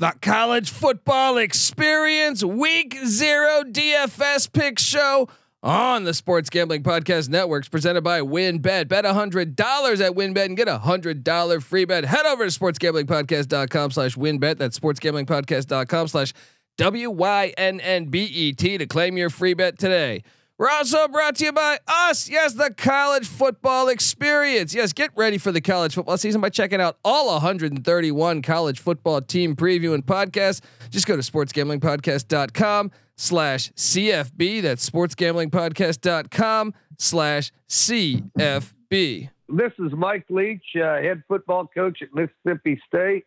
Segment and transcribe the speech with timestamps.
[0.00, 5.28] the college football experience week zero DFS pick show
[5.62, 8.88] on the Sports Gambling Podcast Networks presented by WynnBET.
[8.88, 12.06] Bet $100 at WynnBET and get a $100 free bet.
[12.06, 14.56] Head over to sportsgamblingpodcast.com slash WynnBET.
[14.56, 16.32] That's sportsgamblingpodcast.com slash
[16.78, 20.22] W-Y-N-N-B-E-T to claim your free bet today.
[20.60, 22.28] We're also brought to you by us.
[22.28, 24.74] Yes, the college football experience.
[24.74, 29.22] Yes, get ready for the college football season by checking out all 131 college football
[29.22, 30.60] team preview and podcasts.
[30.90, 34.60] Just go to sportsgamblingpodcast.com slash CFB.
[34.60, 39.30] That's sportsgamblingpodcast.com slash CFB.
[39.48, 43.24] This is Mike Leach, uh, head football coach at Mississippi State,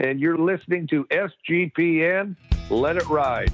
[0.00, 2.34] and you're listening to SGPN.
[2.70, 3.52] Let it ride.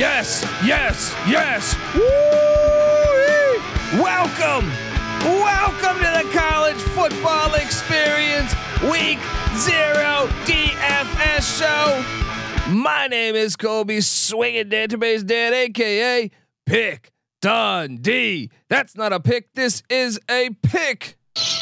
[0.00, 1.76] Yes, yes, yes.
[1.94, 2.00] Woo!
[4.02, 4.66] Welcome,
[5.44, 9.18] welcome to the college football experience, week
[9.58, 12.72] zero DFS show.
[12.72, 16.30] My name is Colby Swinging Database Dad, aka
[16.64, 17.12] Pick
[17.42, 18.48] Dundee.
[18.70, 19.52] That's not a pick.
[19.52, 21.18] This is a pick.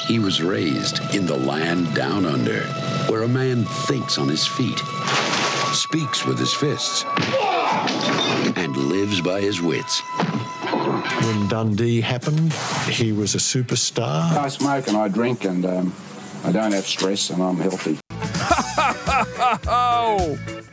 [0.06, 2.60] He was raised in the land down under,
[3.10, 4.78] where a man thinks on his feet,
[5.72, 7.04] speaks with his fists,
[8.58, 10.00] and lives by his wits.
[11.24, 12.52] When Dundee happened,
[12.90, 14.32] he was a superstar.
[14.36, 15.94] I smoke and I drink and um,
[16.44, 17.98] I don't have stress and I'm healthy.
[19.70, 20.38] Oh,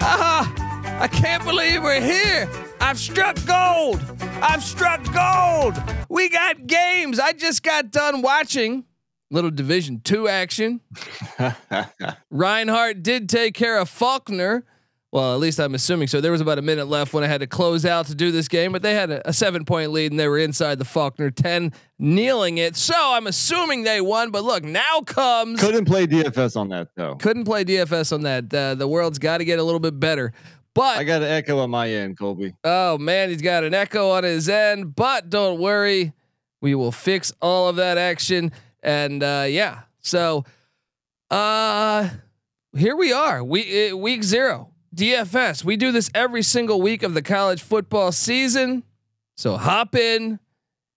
[0.00, 2.48] ah, I can't believe we're here.
[2.80, 4.00] I've struck gold.
[4.40, 5.74] I've struck gold.
[6.08, 7.20] We got games.
[7.20, 8.84] I just got done watching
[9.30, 10.80] little Division Two action.
[12.30, 14.64] Reinhardt did take care of Faulkner.
[15.10, 16.20] Well, at least I'm assuming so.
[16.20, 18.46] There was about a minute left when I had to close out to do this
[18.46, 21.30] game, but they had a, a seven point lead and they were inside the Faulkner
[21.30, 22.76] 10, kneeling it.
[22.76, 24.30] So I'm assuming they won.
[24.30, 25.60] But look, now comes.
[25.60, 27.14] Couldn't play DFS on that though.
[27.14, 28.52] Couldn't play DFS on that.
[28.52, 30.32] Uh, the world's got to get a little bit better.
[30.74, 32.54] But I got an echo on my end, Colby.
[32.62, 36.12] Oh man, he's got an echo on his end, but don't worry,
[36.60, 38.52] we will fix all of that action.
[38.82, 40.44] And uh, yeah, so
[41.30, 42.10] uh,
[42.76, 45.64] here we are, we uh, week zero DFS.
[45.64, 48.82] We do this every single week of the college football season.
[49.36, 50.38] So hop in,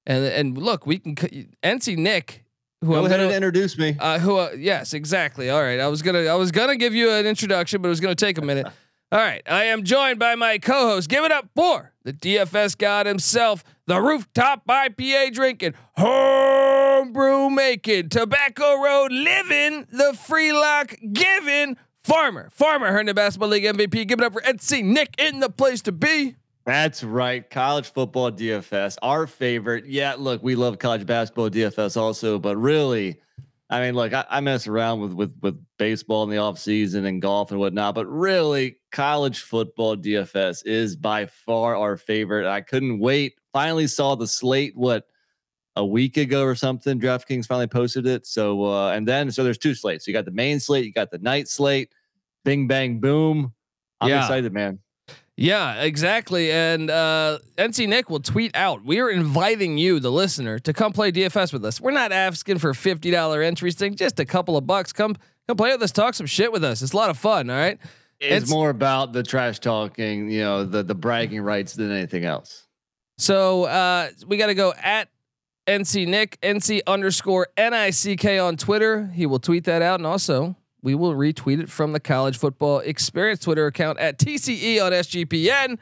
[0.08, 1.16] and and look, we can
[1.64, 2.44] NC Nick.
[2.82, 3.96] Who Go I'm ahead gonna- and introduce me.
[4.00, 4.38] uh, who?
[4.38, 5.52] Uh, yes, exactly.
[5.52, 5.80] All right.
[5.80, 6.24] I was gonna.
[6.26, 8.66] I was gonna give you an introduction, but it was gonna take a minute.
[9.12, 9.42] All right.
[9.46, 11.10] I am joined by my co-host.
[11.10, 18.82] Give it up for the DFS god himself, the rooftop IPA drinking, homebrew making, tobacco
[18.82, 22.50] road living, the free lock giving farmer.
[22.52, 24.08] Farmer earned the basketball league MVP.
[24.08, 26.36] Give it up for NC Nick in the place to be.
[26.66, 27.48] That's right.
[27.50, 29.86] College football DFS, our favorite.
[29.88, 33.20] Yeah, look, we love college basketball DFS also, but really,
[33.70, 37.06] I mean, look, I, I mess around with with with baseball in the off season
[37.06, 42.48] and golf and whatnot, but really, college football DFS is by far our favorite.
[42.48, 43.34] I couldn't wait.
[43.54, 44.74] Finally saw the slate.
[44.76, 45.06] What
[45.76, 47.00] a week ago or something.
[47.00, 48.26] DraftKings finally posted it.
[48.28, 50.08] So uh, and then so there's two slates.
[50.08, 51.92] You got the main slate, you got the night slate.
[52.44, 53.54] Bing bang boom.
[54.00, 54.22] I'm Yeah.
[54.22, 54.80] excited, man.
[55.38, 56.52] Yeah, exactly.
[56.52, 60.92] And uh, NC Nick will tweet out, we are inviting you, the listener, to come
[60.92, 61.80] play DFS with us.
[61.82, 64.92] We're not asking for fifty dollar entries, thing, just a couple of bucks.
[64.94, 65.16] Come,
[65.48, 66.82] come play with us, talk some shit with us.
[66.82, 67.50] It's a lot of fun.
[67.50, 67.80] All right.
[68.20, 72.26] It's, It's- more about the trash talking, you know, the the bragging rights than anything
[72.26, 72.68] else.
[73.18, 75.08] So uh, we got to go at
[75.68, 79.08] NC Nick NC underscore Nick on Twitter.
[79.08, 82.80] He will tweet that out, and also we will retweet it from the College Football
[82.80, 85.78] Experience Twitter account at TCE on SGPN.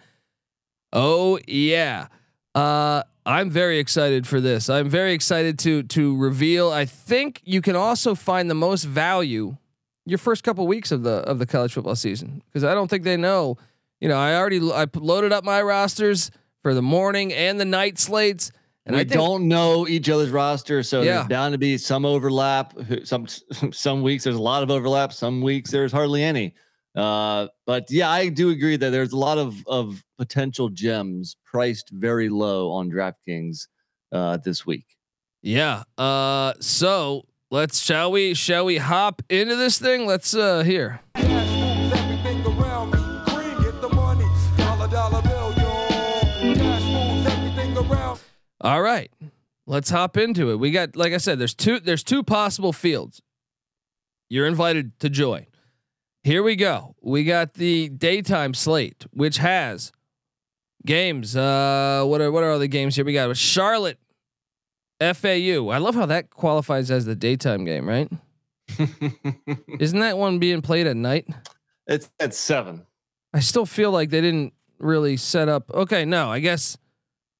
[0.92, 2.08] Oh yeah,
[2.56, 4.70] uh, I'm very excited for this.
[4.70, 6.72] I'm very excited to to reveal.
[6.72, 9.58] I think you can also find the most value
[10.06, 13.04] your first couple weeks of the of the college football season because I don't think
[13.04, 13.58] they know.
[14.02, 16.32] You know, I already I loaded up my rosters
[16.62, 18.52] for the morning and the night slates,
[18.90, 21.14] and we I think, don't know each other's roster, so Yeah.
[21.20, 22.74] there's bound to be some overlap.
[23.06, 23.26] Some
[23.72, 25.14] some weeks there's a lot of overlap.
[25.14, 26.54] Some weeks there's hardly any.
[26.96, 31.90] Uh, but yeah, I do agree that there's a lot of of potential gems priced
[31.92, 33.68] very low on DraftKings
[34.12, 34.86] uh, this week.
[35.42, 35.84] Yeah.
[35.98, 36.54] Uh.
[36.60, 40.06] So let's shall we shall we hop into this thing?
[40.08, 41.00] Let's uh here.
[48.62, 49.12] All right.
[49.66, 50.56] let's hop into it.
[50.58, 51.80] We got, like I said, there's two.
[51.80, 53.22] There's two possible fields.
[54.30, 55.46] You're invited to join.
[56.24, 56.96] Here we go.
[57.02, 59.92] We got the daytime slate, which has
[60.86, 61.36] games.
[61.36, 63.06] Uh, what are what are all the games here?
[63.06, 63.98] We got Charlotte,
[65.00, 65.70] FAU.
[65.70, 68.10] I love how that qualifies as the daytime game, right?
[69.80, 71.28] Isn't that one being played at night?
[71.88, 72.86] it's at seven.
[73.34, 75.72] I still feel like they didn't really set up.
[75.74, 76.78] Okay, no, I guess,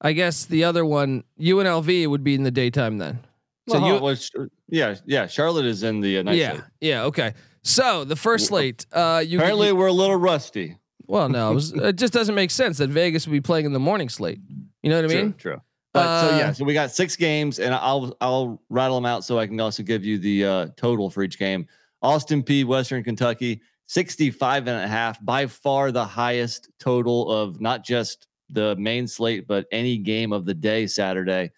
[0.00, 3.20] I guess the other one UNLV would be in the daytime then.
[3.68, 4.30] So So you, you, was,
[4.68, 5.26] yeah, yeah.
[5.26, 6.62] Charlotte is in the uh, night yeah, slate.
[6.80, 7.34] yeah, okay.
[7.62, 10.78] So the first slate, uh, you Apparently, you- we're a little rusty.
[11.06, 13.72] well, no, it, was, it just doesn't make sense that Vegas would be playing in
[13.72, 14.40] the morning slate.
[14.82, 15.32] You know what I mean?
[15.34, 15.60] true, true.
[15.92, 19.24] But so Uh, yeah, so we got six games, and I'll I'll rattle them out
[19.24, 21.66] so I can also give you the uh, total for each game.
[22.00, 27.84] Austin Peay, Western Kentucky, 65 and a half, by far the highest total of not
[27.84, 31.50] just the main slate, but any game of the day Saturday.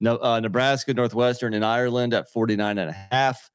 [0.00, 3.50] No, uh, Nebraska, Northwestern, and Ireland at 49 and a half.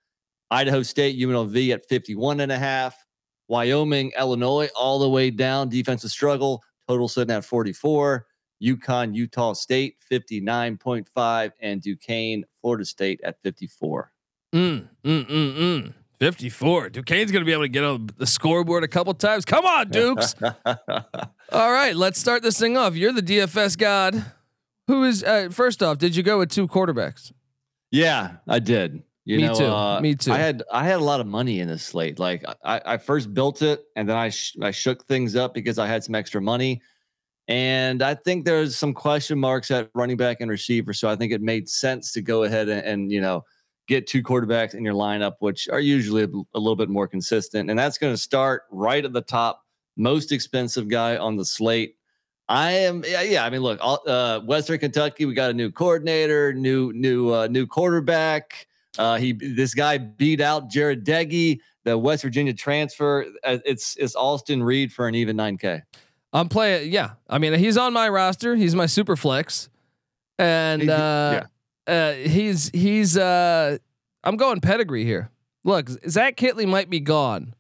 [0.51, 2.95] Idaho State, UNLV at 51 and a half.
[3.47, 5.69] Wyoming, Illinois, all the way down.
[5.69, 8.25] Defensive struggle, total sitting at 44.
[8.61, 11.51] UConn, Utah State, 59.5.
[11.59, 14.11] And Duquesne, Florida State at 54.
[14.53, 15.93] Mm, mm, mm, mm.
[16.19, 16.89] 54.
[16.89, 19.45] Duquesne's going to be able to get on the scoreboard a couple times.
[19.45, 20.35] Come on, Dukes.
[20.65, 22.95] All right, let's start this thing off.
[22.95, 24.25] You're the DFS god.
[24.87, 25.97] Who is uh, first off?
[25.97, 27.31] Did you go with two quarterbacks?
[27.91, 29.03] yeah, I did.
[29.27, 29.65] You Me know, too.
[29.65, 30.31] uh, Me too.
[30.31, 32.19] I had I had a lot of money in this slate.
[32.19, 35.79] Like I, I first built it, and then I sh- I shook things up because
[35.79, 36.83] I had some extra money,
[37.47, 40.93] and I think there's some question marks at running back and receiver.
[40.93, 43.43] So I think it made sense to go ahead and, and you know
[43.87, 47.69] get two quarterbacks in your lineup, which are usually a, a little bit more consistent.
[47.69, 49.63] And that's going to start right at the top,
[49.95, 51.95] most expensive guy on the slate.
[52.47, 53.43] I am, yeah, yeah.
[53.45, 57.47] I mean, look, all, uh, Western Kentucky, we got a new coordinator, new, new, uh,
[57.47, 58.67] new quarterback.
[58.97, 63.25] Uh, he, this guy beat out Jarret Doege, the West Virginia transfer.
[63.43, 65.81] Uh, it's, it's Austin Reed for an even 9K.
[66.33, 66.91] I'm playing.
[66.91, 68.55] Yeah, I mean he's on my roster.
[68.57, 69.69] He's my super flex,
[70.37, 70.91] and He- he-
[71.87, 73.17] uh, he's he's.
[73.17, 73.77] Uh,
[74.23, 75.29] I'm going pedigree here.
[75.63, 77.55] Look, Zach Kittley might be gone,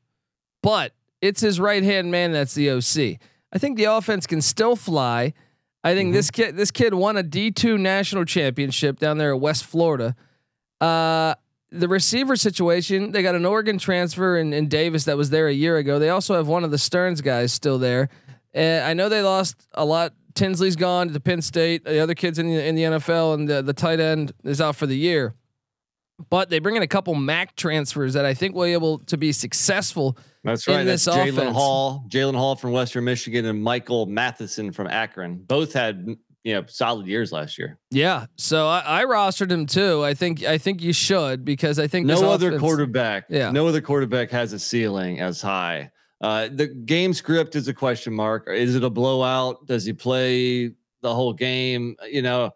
[0.61, 2.31] but it's his right hand man.
[2.31, 3.19] That's the OC.
[3.53, 5.33] I think the offense can still fly.
[5.83, 9.39] I think this kid this kid won a D two national championship down there at
[9.39, 10.15] West Florida.
[10.81, 11.35] Uh,
[11.71, 15.53] the receiver situation, they got an Oregon transfer in, in Davis that was there a
[15.53, 15.99] year ago.
[15.99, 18.09] They also have one of the Sterns guys still there.
[18.53, 20.13] And I know they lost a lot.
[20.35, 21.85] Tinsley's gone to Penn State.
[21.85, 24.75] The other kids in the in the NFL and the, the tight end is out
[24.75, 25.33] for the year.
[26.29, 29.17] But they bring in a couple MAC transfers that I think will be able to
[29.17, 30.17] be successful.
[30.45, 30.83] That's in right.
[30.83, 31.51] this That's Jalen.
[31.51, 35.37] Hall, Jalen Hall from Western Michigan, and Michael Mathison from Akron.
[35.37, 36.15] Both had
[36.45, 37.79] you know solid years last year.
[37.91, 40.05] Yeah, so I, I rostered him too.
[40.05, 43.25] I think I think you should because I think No other offense- quarterback.
[43.29, 43.51] Yeah.
[43.51, 45.91] No other quarterback has a ceiling as high.
[46.25, 48.47] Uh, the game script is a question mark.
[48.49, 49.67] Is it a blowout?
[49.67, 50.71] Does he play
[51.03, 51.95] the whole game?
[52.09, 52.49] You know,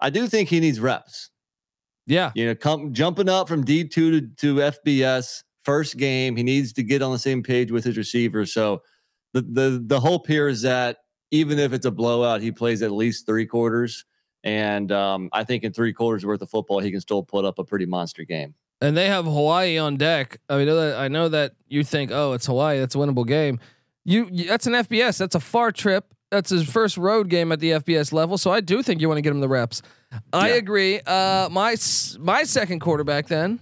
[0.00, 1.30] I do think he needs reps.
[2.08, 6.34] Yeah, You know, come jumping up from D two to, to FBS first game.
[6.34, 8.52] He needs to get on the same page with his receivers.
[8.52, 8.82] So
[9.34, 10.96] the the the hope here is that
[11.30, 14.04] even if it's a blowout, he plays at least three quarters.
[14.42, 17.60] And um, I think in three quarters worth of football, he can still put up
[17.60, 18.56] a pretty monster game.
[18.82, 20.38] And they have Hawaii on deck.
[20.50, 22.98] I mean, I know that, I know that you think, oh, it's Hawaii, that's a
[22.98, 23.60] winnable game.
[24.04, 25.18] You, that's an FBS.
[25.18, 26.12] That's a far trip.
[26.32, 28.36] That's his first road game at the FBS level.
[28.36, 29.82] So I do think you want to get him the reps.
[30.32, 30.98] I agree.
[31.00, 31.76] Uh, my
[32.18, 33.60] my second quarterback then,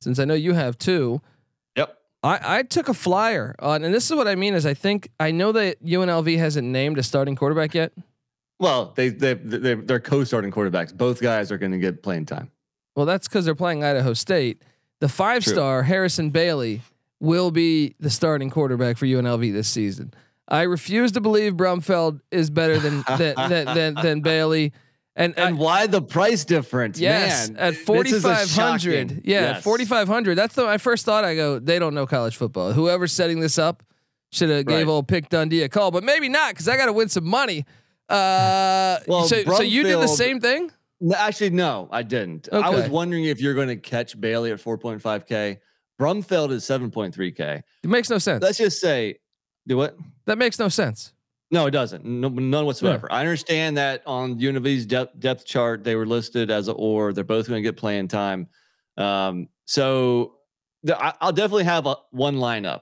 [0.00, 1.20] since I know you have two.
[1.76, 1.96] Yep.
[2.22, 5.10] I, I took a flyer on, and this is what I mean is I think
[5.20, 7.92] I know that UNLV hasn't named a starting quarterback yet.
[8.58, 10.96] Well, they they they they're co-starting quarterbacks.
[10.96, 12.50] Both guys are going to get playing time.
[12.96, 14.62] Well, that's because they're playing Idaho State.
[15.00, 15.52] The five True.
[15.52, 16.80] star Harrison Bailey
[17.20, 20.12] will be the starting quarterback for UNLV this season.
[20.48, 24.72] I refuse to believe Brumfield is better than than, than, than than Bailey.
[25.18, 26.98] And, And I- why the price difference?
[27.00, 29.62] yes, Man, at this is a forty five hundred, yeah, Yes.
[29.64, 30.34] forty five hundred.
[30.36, 31.24] That's the my first thought.
[31.24, 32.72] I go, they don't know college football.
[32.72, 33.82] Whoever's setting this up
[34.32, 34.92] should have gave Right.
[34.92, 37.64] old Pick Dundee a call, but maybe not because I got to win some money.
[38.08, 40.70] Uh, Well, so so you did the same thing.
[41.00, 42.48] No, actually, no, I didn't.
[42.50, 45.58] I was wondering if you're going to catch Bailey at 4.5k.
[46.00, 47.62] Brumfield is 7.3k.
[47.82, 48.42] It makes no sense.
[48.42, 49.18] Let's just say,
[49.66, 49.96] do what?
[50.26, 51.12] that makes no sense.
[51.50, 52.04] No, it doesn't.
[52.04, 53.10] No, none whatsoever.
[53.10, 57.12] I understand that on UNLV's depth, depth chart, they were listed as a or.
[57.12, 58.48] They're both going to get playing time.
[58.96, 60.36] Um, so
[60.82, 62.80] the, I, I'll definitely have a, one lineup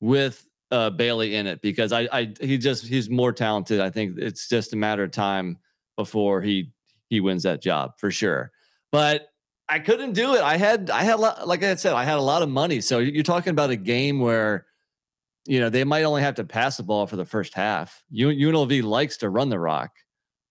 [0.00, 3.80] with uh, Bailey in it because I, I he just he's more talented.
[3.80, 5.58] I think it's just a matter of time
[5.96, 6.72] before he
[7.10, 8.52] he wins that job for sure.
[8.90, 9.28] But
[9.68, 10.40] I couldn't do it.
[10.40, 12.80] I had I had a lot, like I said, I had a lot of money.
[12.80, 14.66] So you're talking about a game where
[15.46, 18.02] you know they might only have to pass the ball for the first half.
[18.14, 19.90] UNLV likes to run the rock.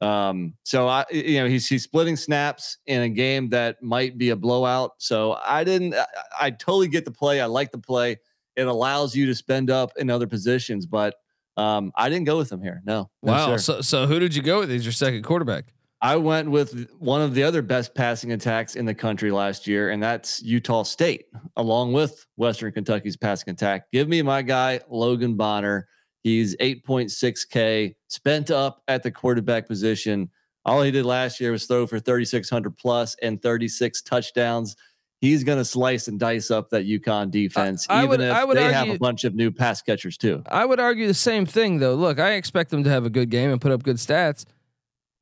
[0.02, 4.30] Um, so I, you know, he's he's splitting snaps in a game that might be
[4.30, 4.92] a blowout.
[5.00, 5.96] So I didn't.
[5.96, 6.06] I,
[6.42, 7.42] I totally get the play.
[7.42, 8.18] I like the play.
[8.56, 11.16] It allows you to spend up in other positions, but
[11.58, 12.82] um, I didn't go with him here.
[12.86, 13.10] No.
[13.22, 13.58] no Wow.
[13.58, 13.58] sir.
[13.58, 14.70] so so who did you go with?
[14.70, 15.74] He's your second quarterback.
[16.02, 19.90] I went with one of the other best passing attacks in the country last year,
[19.90, 21.26] and that's Utah State,
[21.58, 23.92] along with Western Kentucky's passing attack.
[23.92, 25.88] Give me my guy, Logan Bonner.
[26.24, 30.30] He's 8.6K, spent up at the quarterback position.
[30.66, 34.76] All he did last year was throw for 3,600 plus and 36 touchdowns.
[35.22, 38.54] He's going to slice and dice up that UConn defense, I even would- if I
[38.54, 40.44] they have a bunch of new pass catchers too.
[40.50, 41.96] I would argue the same thing though.
[41.96, 44.46] Look, I expect him to have a good game and put up good stats.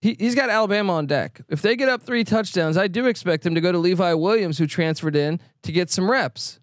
[0.08, 1.42] He he's got Alabama on deck.
[1.50, 4.58] If they get up three touchdowns, I do expect him to go to Levi Williams,
[4.58, 6.62] who transferred in to get some reps.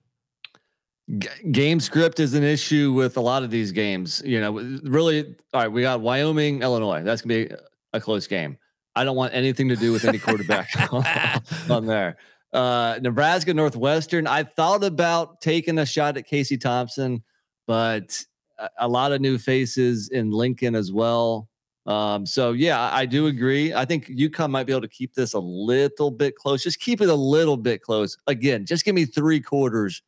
[1.19, 4.23] G- game script is an issue with a lot of these games.
[4.25, 4.53] You know,
[4.85, 5.37] really.
[5.53, 7.03] All right, we got Wyoming, Illinois.
[7.03, 7.55] That's gonna be
[7.93, 8.57] a close game.
[8.97, 10.71] I don't want anything to do with any quarterback
[11.69, 12.17] on there.
[12.51, 14.27] Uh, Nebraska, Northwestern.
[14.27, 17.23] I thought about taking a shot at Casey Thompson,
[17.67, 18.25] but
[18.59, 21.51] a, a lot of new faces in Lincoln as well.
[21.87, 23.75] Um, so yeah, I, do agree.
[23.75, 26.63] I think UConn might be able to keep this a little bit close.
[26.63, 28.17] Just keep it a little bit close.
[28.27, 30.03] Again, just give me three quarters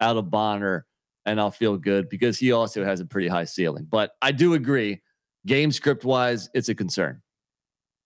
[0.00, 0.86] out of Bonner,
[1.26, 3.86] and I'll feel good because he also has a pretty high ceiling.
[3.90, 5.02] But I do agree,
[5.44, 7.20] game script wise, it's a concern.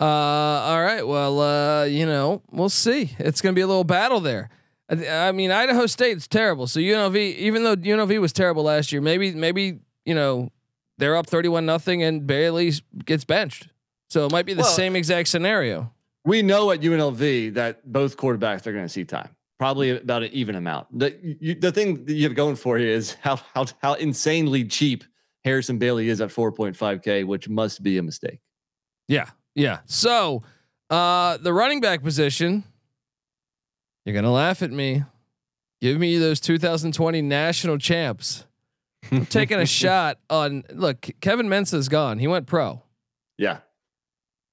[0.00, 1.06] Uh, all right.
[1.06, 3.14] Well, uh, you know, we'll see.
[3.20, 4.50] It's going to be a little battle there.
[4.88, 6.66] I, I mean, Idaho State's terrible.
[6.66, 10.50] So UNLV, even though UNLV was terrible last year, maybe maybe you know
[10.98, 12.72] they're up thirty-one nothing and Bailey
[13.04, 13.68] gets benched.
[14.10, 15.92] So it might be the Well- same exact scenario.
[16.24, 20.30] We know at UNLV that both quarterbacks are going to see time, probably about an
[20.32, 20.86] even amount.
[20.96, 24.64] The you, the thing that you have going for you is how how how insanely
[24.64, 25.02] cheap
[25.44, 28.38] Harrison Bailey is at 4.5k, which must be a mistake.
[29.08, 29.80] Yeah, yeah.
[29.86, 30.44] So,
[30.90, 32.62] uh, the running back position,
[34.04, 35.02] you're gonna laugh at me.
[35.80, 38.44] Give me those 2020 national champs.
[39.12, 40.64] I'm taking a shot on.
[40.72, 42.18] Look, Kevin Mensah's gone.
[42.18, 42.82] He went pro.
[43.38, 43.58] Yeah,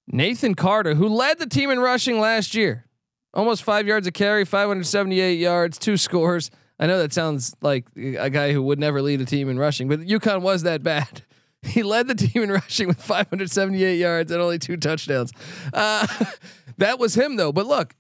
[0.08, 2.86] Nathan Carter, who led the team in rushing last year,
[3.34, 6.50] almost five yards a carry, 578 yards, two scores.
[6.80, 9.88] I know that sounds like a guy who would never lead a team in rushing,
[9.88, 11.24] but UConn was that bad.
[11.62, 15.34] He led the team in rushing with 578 yards and only two touchdowns.
[15.74, 16.08] Uh,
[16.78, 17.52] that was him though.
[17.52, 17.96] But look,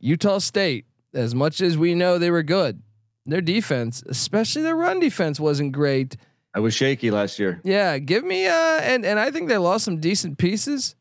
[0.00, 2.82] Utah State, as much as we know they were good,
[3.26, 6.16] their defense, especially their run defense, wasn't great.
[6.54, 7.60] I was shaky last year.
[7.64, 10.94] Yeah, give me uh and and I think they lost some decent pieces.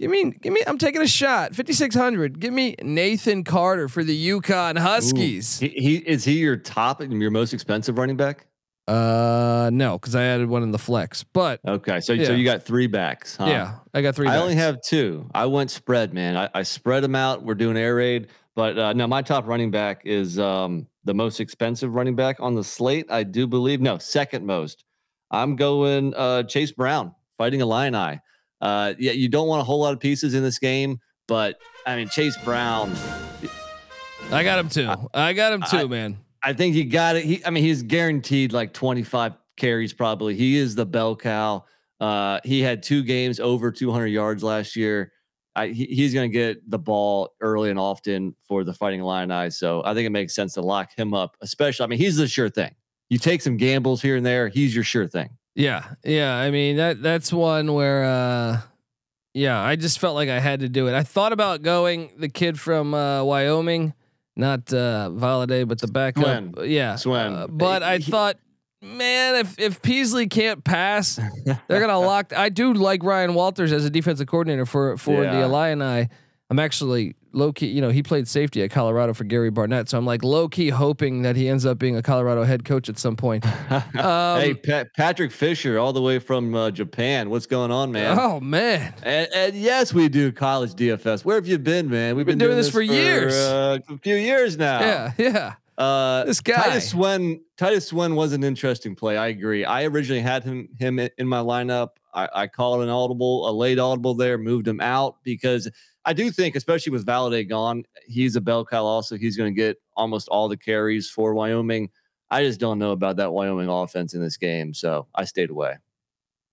[0.00, 1.54] Give me give me I'm taking a shot.
[1.54, 2.40] 5600.
[2.40, 5.60] Give me Nathan Carter for the UConn Huskies.
[5.60, 8.46] He, he is he your top and your most expensive running back?
[8.88, 11.22] Uh no, cuz I added one in the flex.
[11.22, 12.26] But Okay, so Yeah.
[12.26, 13.36] so you got three backs.
[13.36, 13.46] Huh?
[13.46, 15.30] yeah, I got 3 I only have two.
[15.32, 16.36] I went spread, man.
[16.36, 17.44] I, I spread them out.
[17.44, 21.40] We're doing air raid, but uh, no, my top running back is um, the most
[21.40, 23.06] expensive running back on the slate.
[23.10, 24.84] I do believe no, second most.
[25.30, 28.20] I'm going uh, Chase Brown Fighting Illini.
[28.60, 31.56] Uh, yeah, you don't want a whole lot of pieces in this game, but
[31.86, 32.94] I mean Chase Brown.
[34.30, 34.90] I got him too.
[35.12, 36.18] I got him too, I- man.
[36.46, 37.24] I think he got it.
[37.24, 40.34] He, I mean, he's guaranteed like 25 carries probably.
[40.36, 41.64] He is the bell cow.
[41.98, 45.10] Uh, he had two games over 200 yards last year.
[45.56, 49.50] I, he, he's going to get the ball early and often for the Fighting Illini.
[49.50, 51.84] So I think it makes sense to lock him up, especially.
[51.84, 52.74] I mean, he's the sure thing.
[53.10, 54.48] You take some gambles here and there.
[54.48, 55.30] He's your sure thing.
[55.54, 55.84] Yeah.
[56.04, 58.60] Yeah, I mean that that's one where uh
[59.34, 60.94] yeah, I just felt like I had to do it.
[60.94, 63.94] I thought about going the kid from uh Wyoming,
[64.36, 66.24] not uh Valladay, but the backup.
[66.24, 66.54] Swen.
[66.64, 66.96] Yeah.
[66.96, 67.32] Swen.
[67.32, 68.38] Uh, but I He- thought
[68.84, 72.32] man, if if Peasley can't pass, they're gonna lock.
[72.36, 75.44] I do like Ryan Walters as a defensive coordinator for for the Yeah.
[75.46, 76.08] Illini.
[76.50, 77.66] I'm actually low key.
[77.68, 80.68] You know, he played safety at Colorado for Gary Barnett, so I'm like low key
[80.68, 83.44] hoping that he ends up being a Colorado head coach at some point.
[83.70, 87.30] Um, hey, Pa- Patrick Fisher, all the way from uh, Japan.
[87.30, 88.18] What's going on, man?
[88.20, 91.24] Oh man, And, and yes, we do college DFS.
[91.24, 92.14] Where have you been, man?
[92.14, 93.34] We've been doing this for years.
[93.34, 94.80] uh, a few years now.
[94.80, 95.54] yeah, yeah.
[95.76, 96.54] Uh, This guy.
[96.62, 97.40] Titus Swen.
[97.56, 99.16] Titus Swen was an interesting play.
[99.16, 99.64] I agree.
[99.64, 101.90] I originally had him him in my lineup.
[102.14, 105.68] I, I called an audible, a late audible there, moved him out because
[106.04, 108.84] I do think, especially with Valladay gone, he's a bell cow.
[108.84, 111.90] Also, he's going to get almost all the carries for Wyoming.
[112.30, 115.76] I just don't know about that Wyoming offense in this game, so I stayed away.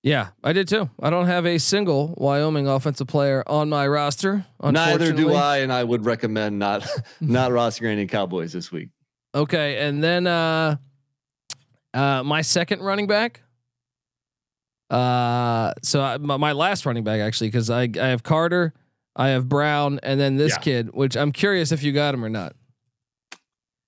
[0.03, 0.89] Yeah, I did too.
[0.99, 4.45] I don't have a single Wyoming offensive player on my roster.
[4.63, 5.33] Neither do.
[5.33, 6.87] I, and I would recommend not
[7.21, 8.89] not rostering any Cowboys this week.
[9.33, 10.75] Okay, and then uh,
[11.93, 13.41] uh, my second running back.
[14.89, 18.73] Uh, so I, my, my last running back actually, because I I have Carter,
[19.15, 20.61] I have Brown, and then this Yeah.
[20.61, 22.55] kid, which I'm curious if you got him or not.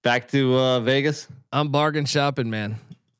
[0.02, 1.28] Back to uh, Vegas.
[1.52, 2.78] I'm bargain shopping, man.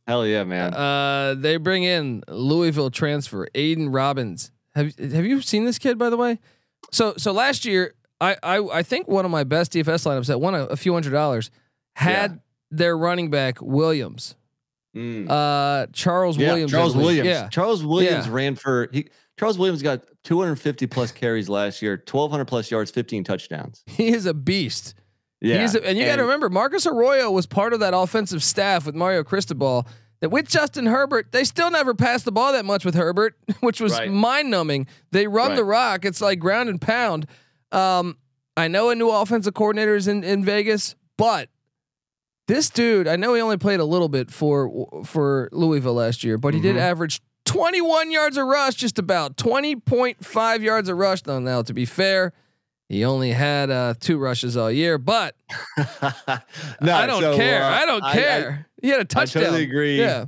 [0.08, 0.74] Hell yeah, man.
[0.74, 4.52] Uh, they bring in Louisville transfer Aidan Robbins.
[4.76, 6.40] Have Have you seen this kid by the way?
[6.92, 10.40] So so last year, I I, I think one of my best DFS lineups that
[10.40, 11.52] won a, a few hundred dollars
[11.94, 12.40] had
[12.72, 14.36] their running back Williams,
[14.96, 15.28] Mm.
[15.30, 16.72] uh, Charles Yeah, Williams.
[16.72, 16.96] Charles.
[16.96, 17.28] Williams.
[17.28, 18.34] Yeah, Charles Williams Yeah.
[18.34, 19.08] ran for he.
[19.40, 23.82] Charles Williams got 250 plus carries last year, 1200 plus yards, 15 touchdowns.
[23.88, 24.94] he is a beast.
[25.42, 28.44] Yeah, He's a, and you got to remember, Marcus Arroyo was part of that offensive
[28.44, 29.88] staff with Mario Cristobal.
[30.22, 33.82] That with Justin Herbert, they still never passed the ball that much with Herbert, which
[33.82, 34.10] was Right.
[34.10, 34.88] mind numbing.
[35.12, 35.56] They run Right.
[35.58, 37.26] the rock; it's like ground and pound.
[37.74, 38.18] Um,
[38.56, 41.50] I know a new offensive coordinator is in in Vegas, but
[42.54, 46.38] this dude, I know he only played a little bit for for Louisville last year,
[46.38, 46.80] but he did Mhm.
[46.80, 51.22] average 21 yards a rush, just about 20.5 yards a rush.
[51.24, 52.32] Though now, to be fair,
[52.90, 55.36] he only had uh, two rushes all year, but
[56.82, 57.64] no, I don't so, care.
[57.64, 58.68] uh, I don't care.
[58.82, 59.44] he had a touchdown.
[59.44, 60.00] I totally agree.
[60.00, 60.26] Yeah.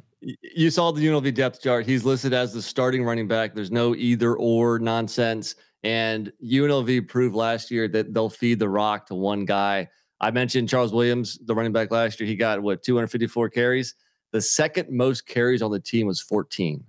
[0.56, 1.86] You saw the UNLV depth chart.
[1.86, 3.54] He's listed as the starting running back.
[3.54, 5.54] There's no either or nonsense.
[5.84, 9.88] And UNLV proved last year that they'll feed the rock to one guy.
[10.26, 12.28] I mentioned Charles Williams, the running back last year.
[12.28, 13.94] He got what 254 carries.
[14.32, 16.84] The second most carries on the team was 14.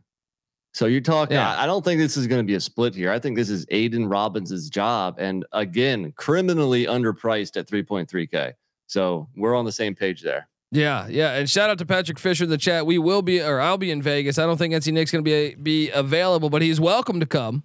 [0.73, 1.37] So you're talking.
[1.37, 1.55] Yeah.
[1.61, 3.13] I don't think this is going to be a split here.
[3.13, 8.55] I think this is Aidan Robbins' job, and again, criminally underpriced at 3.3k.
[8.87, 10.49] So we're on the same page there.
[10.73, 12.87] Yeah, yeah, and shout out to Patrick Fisher in the chat.
[12.87, 14.39] We will be, or I'll be in Vegas.
[14.39, 17.65] I don't think NC Nick's going to be be available, but he's welcome to come.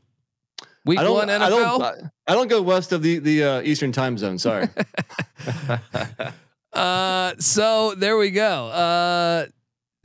[0.86, 1.50] Week I don't, one I NFL.
[1.50, 1.94] don't, I-
[2.28, 4.38] I don't go west of the the uh, Eastern time zone.
[4.40, 4.68] Sorry.
[6.74, 8.68] Uh, so there we go.
[8.70, 9.46] Uh,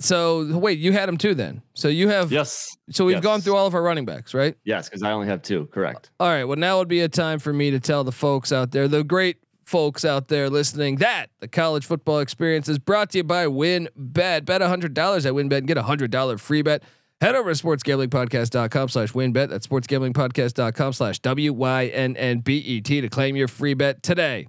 [0.00, 1.62] so wait, you had him too then.
[1.74, 2.32] So you have.
[2.32, 3.22] yes, So we've yes.
[3.22, 4.56] gone through all of our running backs, right?
[4.64, 5.66] yes, because I only have two.
[5.66, 6.10] Correct.
[6.18, 6.42] All right.
[6.44, 9.04] Well, now would be a time for me to tell the folks out there, the
[9.04, 13.46] great folks out there listening, that the college football experience is brought to you by
[13.46, 14.44] WynnBET.
[14.44, 16.82] Bet hundred dollars at WynnBET and get a hundred dollar free bet.
[17.20, 19.48] Head over to sportsgamblingpodcast.com slash WynnBET.
[19.48, 24.48] That's sportsgamblingpodcast.com slash W-Y-N-N-B-E-T to claim your free bet today.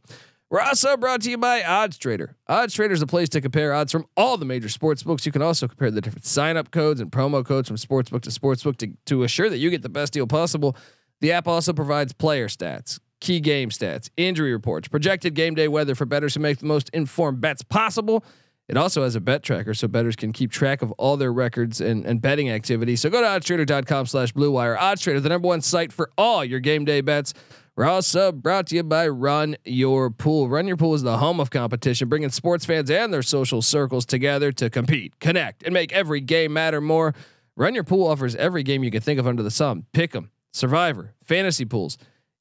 [0.49, 2.35] We're also brought to you by Odds Trader.
[2.47, 5.25] Odds Trader is a place to compare odds from all the major sports books.
[5.25, 8.77] You can also compare the different sign-up codes and promo codes from sportsbook to sportsbook
[8.77, 10.75] to, to assure that you get the best deal possible.
[11.21, 15.95] The app also provides player stats, key game stats, injury reports, projected game day weather
[15.95, 18.23] for bettors who make the most informed bets possible.
[18.67, 21.79] It also has a bet tracker so bettors can keep track of all their records
[21.79, 22.95] and, and betting activity.
[22.97, 24.75] So go to oddstrader.com slash blue wire.
[24.75, 27.33] Oddstrader, the number one site for all your game day bets.
[27.77, 30.49] We're also brought to you by Run Your Pool.
[30.49, 34.05] Run Your Pool is the home of competition, bringing sports fans and their social circles
[34.05, 37.13] together to compete, connect, and make every game matter more.
[37.55, 39.85] Run Your Pool offers every game you can think of under the sun.
[39.93, 41.99] Pick 'em, Survivor, fantasy pools,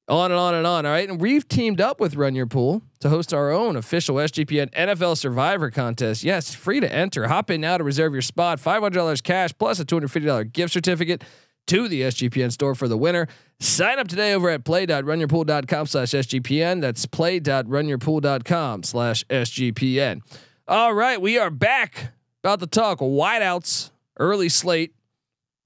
[0.09, 0.87] on and on and on.
[0.87, 1.09] All right.
[1.09, 5.17] And we've teamed up with Run Your Pool to host our own official SGPN NFL
[5.17, 6.23] Survivor contest.
[6.23, 7.27] Yes, free to enter.
[7.29, 8.61] Hop in now to reserve your spot.
[8.61, 11.25] $500 cash plus a $250 gift certificate
[11.67, 13.27] to the SGPN store for the winner.
[13.59, 16.81] Sign up today over at play.runyourpool.com slash SGPN.
[16.81, 20.21] That's play.runyourpool.com slash SGPN.
[20.69, 21.21] All right.
[21.21, 22.13] We are back
[22.45, 24.93] about to talk wideouts, early slate.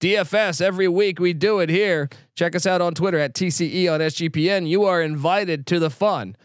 [0.00, 1.20] DFS every week.
[1.20, 2.08] We do it here.
[2.40, 4.66] Check us out on Twitter at TCE on SGPN.
[4.66, 6.36] You are invited to the fun.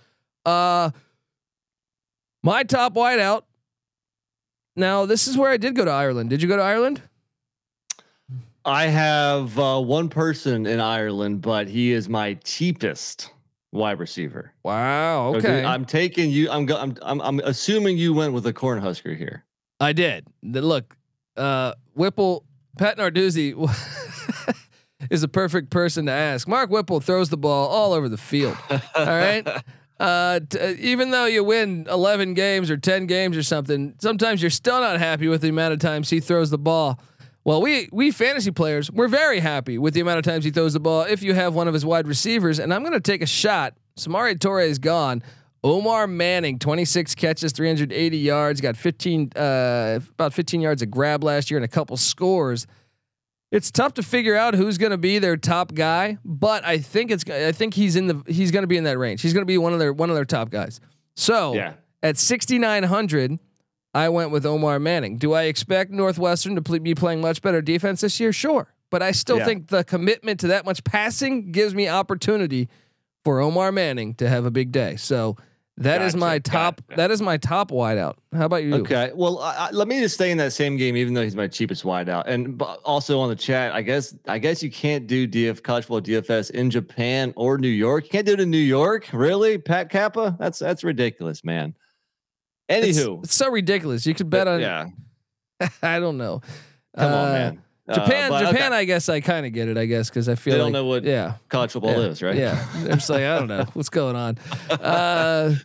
[0.46, 0.90] Uh,
[2.44, 3.44] my top wideout.
[4.76, 6.30] Now, this is where I did go to Ireland.
[6.30, 7.02] Did you go to Ireland?
[8.66, 13.32] I have uh, one person in Ireland, but he is my cheapest
[13.72, 14.52] wide receiver.
[14.64, 15.32] Wow.
[15.36, 15.64] So, dude, Okay.
[15.64, 16.52] I'm taking you.
[16.52, 19.46] I'm, go, I'm I'm I'm assuming you went with a Cornhusker here.
[19.80, 20.28] I did.
[20.44, 20.98] Look,
[21.38, 22.44] uh, Whipple,
[22.78, 23.54] Pat Narduzzi
[25.10, 26.48] is a perfect person to ask.
[26.48, 28.58] Mark Whipple throws the ball all over the field.
[28.70, 29.48] All right.
[29.98, 34.42] Uh, t- uh, even though you win 11 games or 10 games or something, sometimes
[34.42, 37.00] you're still not happy with the amount of times he throws the ball.
[37.46, 40.74] Well, we we fantasy players, we're very happy with the amount of times he throws
[40.74, 41.04] the ball.
[41.04, 43.76] If you have one of his wide receivers, and I'm going to take a shot.
[43.98, 45.24] Samori Toure is gone.
[45.64, 51.50] Omar Manning, 26 catches, 380 yards, got 15 uh, about 15 yards of grab last
[51.50, 52.68] year and a couple scores.
[53.56, 57.10] It's tough to figure out who's going to be their top guy, but I think
[57.10, 59.22] it's I think he's in the he's going to be in that range.
[59.22, 60.82] He's going to be one of their one of their top guys.
[61.16, 61.74] So Yeah.
[62.04, 63.40] at 6900,
[63.94, 65.18] I went with Omar Manning.
[65.18, 68.34] Do I expect Northwestern to pl- be playing much better defense this year?
[68.34, 69.46] Sure, but I still Yeah.
[69.46, 72.68] think the commitment to that much passing gives me opportunity
[73.24, 74.98] for Omar Manning to have a big day.
[74.98, 75.38] So
[75.78, 76.82] that is Gotcha, my top.
[76.88, 76.98] gotcha.
[76.98, 78.16] That is my top wideout.
[78.34, 78.76] How about you?
[78.76, 79.12] Okay.
[79.14, 81.84] Well, I, let me just stay in that same game, even though he's my cheapest
[81.84, 82.24] wideout.
[82.28, 86.02] And also on the chat, I guess I guess you can't do DF college football
[86.02, 88.06] DFS in Japan or New York.
[88.06, 89.58] You can't do it in New York, really?
[89.58, 90.36] Pat Kappa?
[90.40, 91.76] That's that's ridiculous, man.
[92.70, 94.06] It's, Anywho, it's so ridiculous.
[94.06, 94.60] You could bet on.
[94.62, 94.88] yeah.
[95.84, 96.42] I don't know.
[96.98, 97.62] Come on, Uh, man.
[97.88, 98.72] Uh, Japan, but Japan.
[98.74, 98.80] okay.
[98.80, 99.78] I guess I kind of get it.
[99.78, 102.22] I guess because I feel They like don't know what Yeah, college football yeah, is,
[102.24, 102.36] right?
[102.36, 104.38] Yeah, they're just like I don't know what's going on.
[104.72, 105.56] Uh,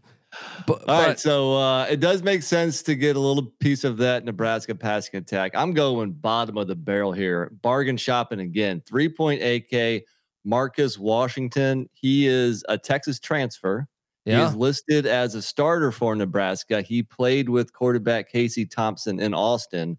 [0.67, 3.85] but, All right, but so uh, it does make sense to get a little piece
[3.85, 5.53] of that Nebraska passing attack.
[5.55, 7.51] I'm going bottom of the barrel here.
[7.63, 8.83] Bargain shopping again.
[8.89, 10.03] 3.8K.
[10.45, 11.89] Marcus Washington.
[11.93, 13.89] He is a Texas transfer.
[14.25, 16.83] He is listed as a starter for Nebraska.
[16.83, 19.99] He played with quarterback Casey Thompson in Austin.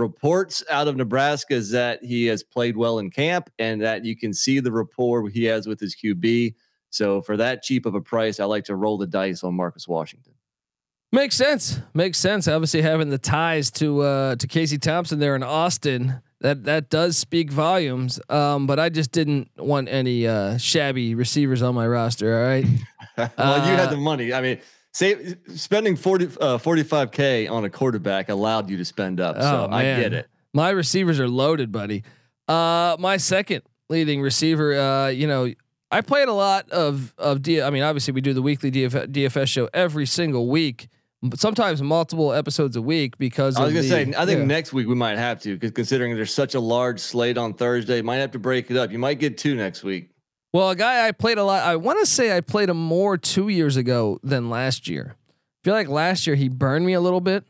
[0.00, 4.16] Reports out of Nebraska is that he has played well in camp and that you
[4.16, 6.54] can see the rapport he has with his QB.
[6.90, 9.86] So for that cheap of a price, I like to roll the dice on Marcus
[9.86, 10.32] Washington.
[11.12, 11.78] makes sense.
[11.94, 12.48] Makes sense.
[12.48, 17.16] Obviously, having the ties to uh, to Casey Thompson there in Austin that that does
[17.18, 18.18] speak volumes.
[18.28, 22.34] Um, but I just didn't want any uh, shabby receivers on my roster.
[22.40, 22.64] All right.
[23.38, 24.32] well, you had Uh, the money.
[24.32, 24.58] I mean,
[24.92, 29.36] say spending 40 uh, 45k on a quarterback allowed you to spend up.
[29.36, 30.28] So Oh, I get it.
[30.52, 32.02] My receivers are loaded, buddy.
[32.48, 35.52] Uh, my second leading receiver, uh, you know,
[35.92, 37.62] I played a lot of of D.
[37.62, 40.88] I mean, obviously we do the weekly DF, DFS show every single week,
[41.22, 44.44] but sometimes multiple episodes a week because I was gonna the- say, I think yeah.
[44.44, 48.02] next week we might have to, because considering there's such a large slate on Thursday,
[48.02, 48.90] might have to break it up.
[48.90, 50.09] You might get two next week.
[50.52, 51.62] Well, a guy I played a lot.
[51.62, 55.14] I want to say I played him more two years ago than last year.
[55.28, 57.44] I feel like last year he burned me a little bit,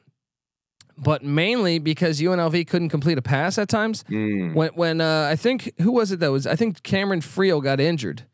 [0.99, 4.05] but mainly because UNLV couldn't complete a pass at times.
[4.11, 7.63] Mm, When when uh, I think who was it that was I think Cameron Friel
[7.63, 8.25] got injured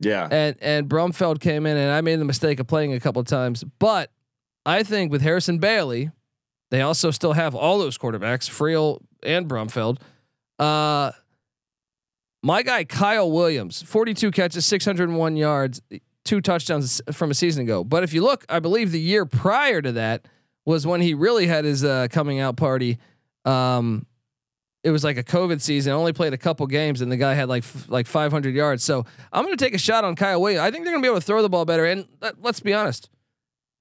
[0.00, 3.20] yeah, and and Brumfield came in and I made the mistake of playing a couple
[3.20, 3.64] of times.
[3.78, 4.10] But
[4.66, 6.10] I think with Harrison Bailey,
[6.70, 9.98] they also still have all those quarterbacks, Friel and Brumfield.
[10.58, 11.12] Uh,
[12.42, 15.80] my guy Kyle Williams, 42 catches, 601 yards,
[16.24, 17.84] two touchdowns from a season ago.
[17.84, 20.26] But if you look, I believe the year prior to that
[20.64, 22.98] was when he really had his uh, coming out party.
[23.44, 24.06] Um,
[24.82, 25.92] it was like a COVID season.
[25.92, 28.82] Only played a couple games, and the guy had like f- like 500 yards.
[28.82, 30.62] So I'm going to take a shot on Kyle Williams.
[30.62, 31.84] I think they're going to be able to throw the ball better.
[31.84, 33.10] And let, let's be honest,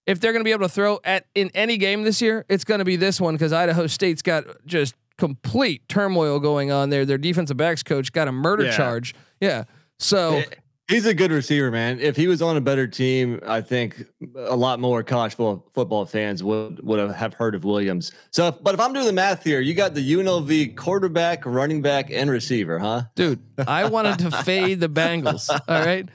[0.05, 2.65] if they're going to be able to throw at in any game this year, it's
[2.65, 7.05] going to be this one because Idaho State's got just complete turmoil going on there.
[7.05, 8.75] Their defensive backs coach got a murder Yeah.
[8.77, 9.13] charge.
[9.39, 9.65] Yeah.
[9.99, 10.41] So
[10.87, 11.99] he's a good receiver, man.
[11.99, 14.03] If he was on a better team, I think
[14.35, 18.11] a lot more college football fans would would have, heard of Williams.
[18.31, 21.81] So, if, but if I'm doing the math here, you got the UNLV quarterback, running
[21.81, 23.03] back, and receiver, huh?
[23.15, 25.49] dude, I wanted to fade the Bengals.
[25.49, 26.07] All right.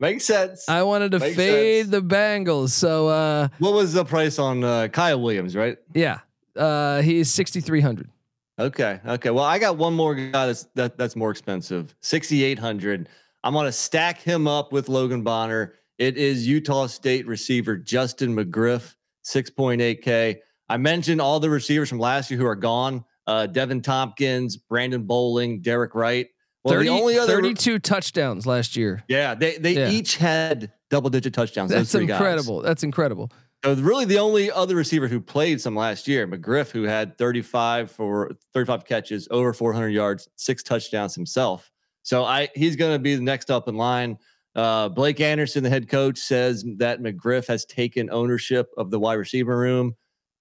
[0.00, 0.68] Makes sense.
[0.68, 1.90] I wanted to Makes fade sense.
[1.90, 2.70] the Bengals.
[2.70, 5.78] So uh what was the price on uh, Kyle Williams, right?
[5.94, 6.18] yeah.
[6.54, 8.08] Uh he's 6300.
[8.58, 9.00] Okay.
[9.06, 9.30] Okay.
[9.30, 11.94] Well, I got one more guy that's that, that's more expensive.
[12.00, 13.08] 6800.
[13.44, 15.74] I'm going to stack him up with Logan Bonner.
[15.98, 20.38] It is Utah State receiver Justin McGriff, 6.8k.
[20.68, 23.04] I mentioned all the receivers from last year who are gone.
[23.26, 26.28] Uh, Deven Thompkins, Brandon Bowling, Derek Wright.
[26.64, 29.04] Well, 30, the only other 32 touchdowns last year.
[29.08, 29.90] Yeah, they they Yeah.
[29.90, 31.70] each had double digit touchdowns.
[31.70, 32.16] That's three guys.
[32.20, 32.62] incredible.
[32.62, 33.30] That's incredible.
[33.66, 37.90] So really, the only other receiver who played some last year, McGriff, who had 35
[37.90, 41.68] for 35 catches, over 400 yards, six touchdowns himself.
[42.04, 44.18] So I he's going to be the next up in line.
[44.54, 49.14] Uh, Blake Anderson, the head coach, says that McGriff has taken ownership of the wide
[49.14, 49.96] receiver room.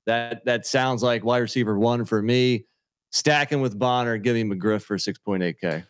[0.06, 2.68] That that sounds like wide receiver one for me.
[3.12, 5.84] Stacking with Bonner, giving McGriff for 6.8k.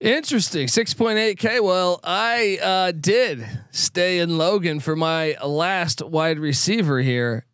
[0.00, 0.66] Interesting.
[0.66, 1.62] 6.8K.
[1.62, 7.46] Well, I uh, did stay in Logan for my last wide receiver here.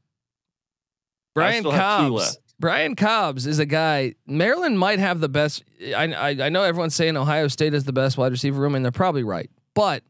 [1.35, 2.39] Brian Cobbs.
[2.59, 4.15] Brian Cobbs is a guy.
[4.27, 5.65] Maryland might have the best.
[5.85, 8.85] I, I I know everyone's saying Ohio State is the best wide receiver room, and
[8.85, 9.51] they're probably right.
[9.75, 10.05] But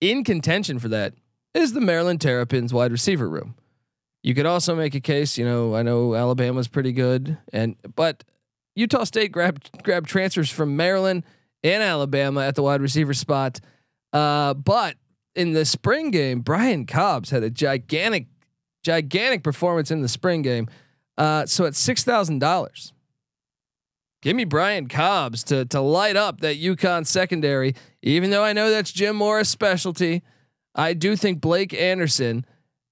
[0.00, 1.14] in contention for that
[1.54, 3.54] is the Maryland Terrapins wide receiver room.
[4.22, 5.38] You could also make a case.
[5.38, 8.24] You know, I know Alabama's pretty good, and but
[8.74, 11.24] Utah State grabbed grabbed transfers from Maryland
[11.62, 13.60] and Alabama at the wide receiver spot.
[14.12, 14.96] Uh, but
[15.34, 18.26] in the spring game, Brian Cobbs had a gigantic,
[18.82, 20.68] gigantic performance in the spring game.
[21.16, 22.92] Uh, so at six thousand dollars,
[24.22, 27.74] give me Brian Cobbs to to light up that UConn secondary.
[28.02, 30.22] Even though I know that's Jim Mora's specialty,
[30.74, 32.44] I do think Blake Anderson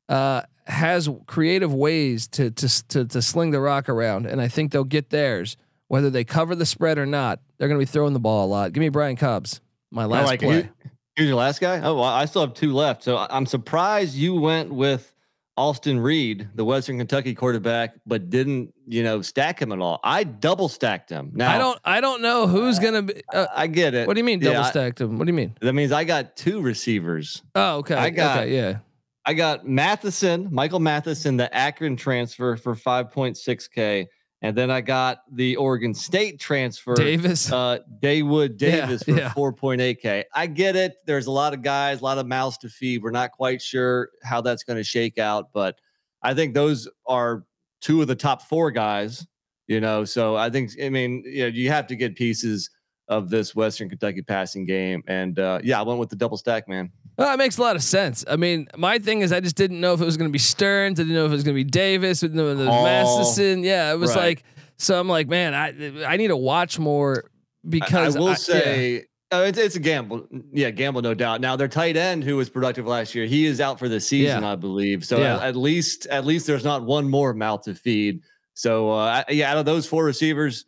[0.09, 4.73] uh, has creative ways to, to to to sling the rock around, and I think
[4.73, 5.57] they'll get theirs
[5.91, 8.49] whether they cover the spread or not, they're going to be throwing the ball a
[8.49, 8.73] lot.
[8.73, 10.71] Give me Brian Cobbs, my last like play.
[11.17, 11.81] Who's your last guy?
[11.81, 13.03] Oh, well, I still have two left.
[13.03, 15.13] So I'm surprised you went with
[15.57, 19.99] Austin Reed, the Western Kentucky quarterback, but didn't you know stack him at all.
[20.05, 21.33] I double stacked him.
[21.35, 21.81] Now I don't.
[21.85, 23.23] I don't know who's going to be.
[23.35, 24.07] Uh, I get it.
[24.07, 25.19] what do you mean double I- stacked him?
[25.19, 25.57] What do you mean?
[25.61, 27.43] That means I got two receivers.
[27.57, 27.97] Oh, okay.
[27.97, 28.79] I got- okay, yeah.
[29.27, 34.07] I got Mathison, Michael Mathison, the Akron transfer for 5.6K.
[34.43, 37.53] And then I got the Oregon State transfer, Davis.
[37.53, 39.31] uh, Daewood Yeah, Davis for yeah.
[39.31, 40.25] 4.8K.
[40.35, 40.95] I get it.
[41.07, 43.03] There's a lot of guys, a lot of mouths to feed.
[43.03, 45.77] We're not quite sure how that's going to shake out, but
[46.23, 47.45] I think those are
[47.83, 49.27] two of the top four guys,
[49.67, 50.05] you know.
[50.07, 52.71] So I think, I mean, you know, you have to get pieces
[53.09, 55.03] of this Western Kentucky passing game.
[55.07, 56.91] And uh, yeah, I went with the double stack, man.
[57.21, 58.25] Well, it makes a lot of sense.
[58.27, 60.39] I mean, my thing is, I just didn't know if it was going to be
[60.39, 60.99] Sterns.
[60.99, 62.21] I didn't know if it was going to be Davis.
[62.21, 62.83] Didn't know if it was.
[62.83, 63.63] Masterson.
[63.63, 64.23] Yeah, it was Right.
[64.39, 64.45] like.
[64.79, 67.31] So I'm like, man, I I need to watch more
[67.69, 68.35] because I will yeah.
[68.37, 70.27] say uh, it's, it's a gamble.
[70.51, 71.43] Yeah, gamble, no doubt.
[71.43, 74.43] Now their tight end, who was productive last year, he is out for the season,
[74.43, 75.05] I believe.
[75.05, 75.37] So Yeah.
[75.37, 78.23] at, at least at least there's not one more mouth to feed.
[78.55, 80.65] So uh, yeah, out of those four receivers,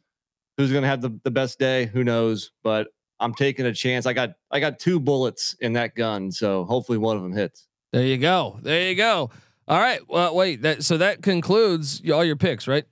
[0.58, 1.86] who's going to have the, the best day?
[1.86, 2.52] Who knows?
[2.62, 2.88] But
[3.22, 4.04] I'm taking a chance.
[4.04, 7.68] I got I got two bullets in that gun, so hopefully one of them hits.
[7.92, 8.58] There you go.
[8.62, 9.30] There you go.
[9.68, 10.00] All right.
[10.08, 10.62] Well, wait.
[10.62, 12.84] That so that concludes all your picks, right?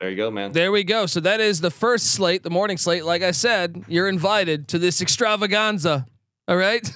[0.00, 0.52] There you go, man.
[0.52, 1.06] There we go.
[1.06, 3.04] So that is the first slate, the morning slate.
[3.04, 6.06] Like I said, you're invited to this extravaganza.
[6.48, 6.90] All right.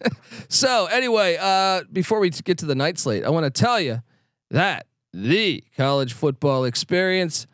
[0.48, 4.02] so anyway, uh, before we get to the night slate, I want to tell you
[4.50, 7.46] that the college football experience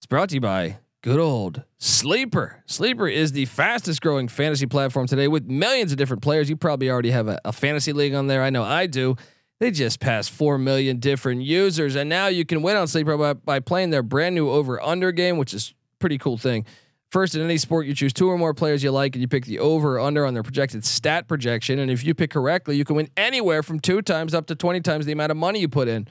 [0.00, 2.64] is brought to you by good old Sleeper.
[2.66, 6.50] Sleeper is the fastest growing fantasy platform today with millions of different players.
[6.50, 8.42] You probably already have a, a fantasy league on there.
[8.42, 9.14] I know I do.
[9.60, 11.94] They just passed 4 million different users.
[11.94, 15.12] And now you can win on Sleeper by, by playing their brand new over under
[15.12, 16.66] game, which is pretty cool thing.
[17.12, 19.44] First, in any sport, you choose two or more players you like, and you pick
[19.44, 21.78] the over or under on their projected stat projection.
[21.78, 24.80] And if you pick correctly, you can win anywhere from two times up to 20
[24.80, 26.08] times the amount of money you put in.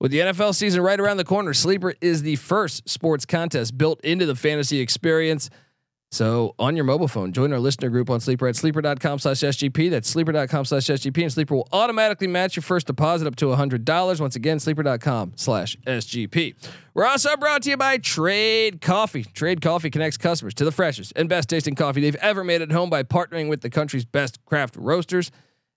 [0.00, 4.00] With the NFL season right around the corner, Sleeper is the first sports contest built
[4.02, 5.50] into the fantasy experience.
[6.10, 9.90] So on your mobile phone, join our listener group on Sleeper at sleeper.com slash SGP.
[9.90, 11.22] That's sleeper.com slash SGP.
[11.22, 14.20] And Sleeper will automatically match your first deposit up to $100.
[14.20, 16.54] Once again, sleeper.com slash SGP.
[16.94, 19.24] We're also brought to you by Trade Coffee.
[19.24, 22.70] Trade Coffee connects customers to the freshest and best tasting coffee they've ever made at
[22.70, 25.32] home by partnering with the country's best craft roasters.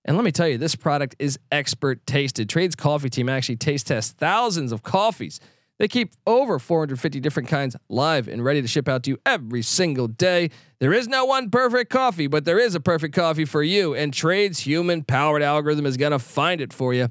[0.07, 2.49] And let me tell you, this product is expert tasted.
[2.49, 5.41] Trade's coffee team actually taste tests thousands of coffees.
[5.79, 9.61] They keep over 450 different kinds live and ready to ship out to you every
[9.61, 10.49] single day.
[10.79, 13.93] There is no one perfect coffee, but there is a perfect coffee for you.
[13.93, 17.09] And Trade's human powered algorithm is going to find it for you.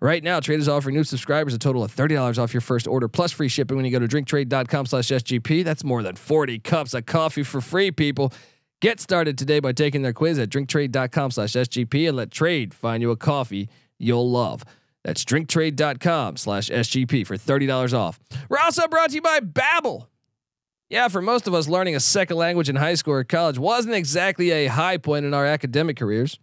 [0.00, 3.08] Right now, Trade is offering new subscribers a total of $30 off your first order
[3.08, 5.64] plus free shipping when you go to drinktrade.com slash SGP.
[5.64, 8.32] That's more than 40 cups of coffee for free, people.
[8.80, 13.02] Get started today by taking their quiz at drinktrade.com slash SGP and let Trade find
[13.02, 14.64] you a coffee you'll love.
[15.02, 18.20] That's drinktrade.com slash SGP for $30 off.
[18.48, 20.06] We're also brought to you by Babbel.
[20.88, 23.96] Yeah, for most of us, learning a second language in high school or college wasn't
[23.96, 26.38] exactly a high point in our academic careers.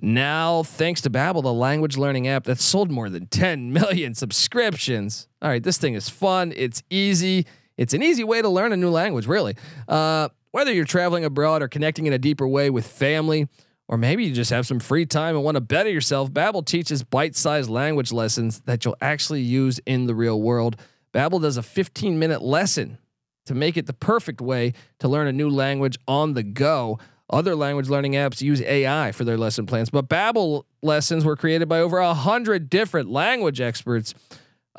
[0.00, 5.28] Now, thanks to Babbel, the language learning app that's sold more than 10 million subscriptions.
[5.42, 6.54] All right, this thing is fun.
[6.56, 7.46] It's easy.
[7.76, 9.56] It's an easy way to learn a new language, really.
[9.86, 13.48] Uh, whether you're traveling abroad or connecting in a deeper way with family,
[13.88, 17.02] or maybe you just have some free time and want to better yourself, Babbel teaches
[17.02, 20.76] bite-sized language lessons that you'll actually use in the real world.
[21.12, 22.98] Babbel does a 15-minute lesson
[23.46, 27.00] to make it the perfect way to learn a new language on the go.
[27.28, 31.68] Other language learning apps use AI for their lesson plans, but Babbel lessons were created
[31.68, 34.14] by over a hundred different language experts.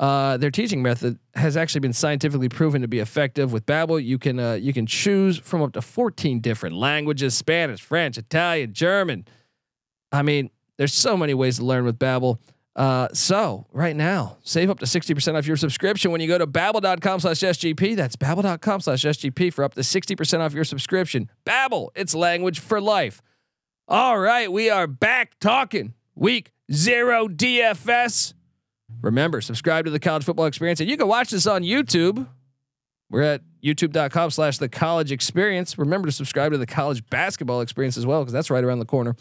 [0.02, 3.52] Uh, their teaching method has actually been scientifically proven to be effective.
[3.52, 7.80] With Babbel, you can uh, you can choose from up to 14 different languages: Spanish,
[7.80, 9.24] French, Italian, German.
[10.10, 12.38] I mean, there's so many ways to learn with Babbel.
[12.74, 16.48] Uh, so right now, save up to 60% off your subscription when you go to
[16.48, 17.94] babbel.com slash SGP.
[17.94, 21.30] That's babbel.com slash SGP for up to 60% off your subscription.
[21.46, 23.22] Babbel, it's language for life.
[23.86, 28.34] All right, we are back talking week zero DFS.
[29.00, 32.26] Remember, subscribe to the college football experience and you can watch this on YouTube.
[33.10, 35.76] We're at youtube.com slash the college experience.
[35.78, 38.84] Remember to subscribe to the college basketball experience as well, because that's right around the
[38.86, 39.16] corner.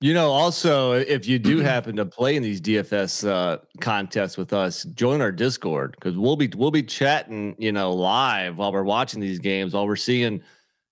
[0.00, 4.52] You know, also, if you do happen to play in these DFS uh, contests with
[4.52, 8.82] us, join our Discord because we'll be we'll be chatting, you know, live while we're
[8.84, 10.42] watching these games, while we're seeing,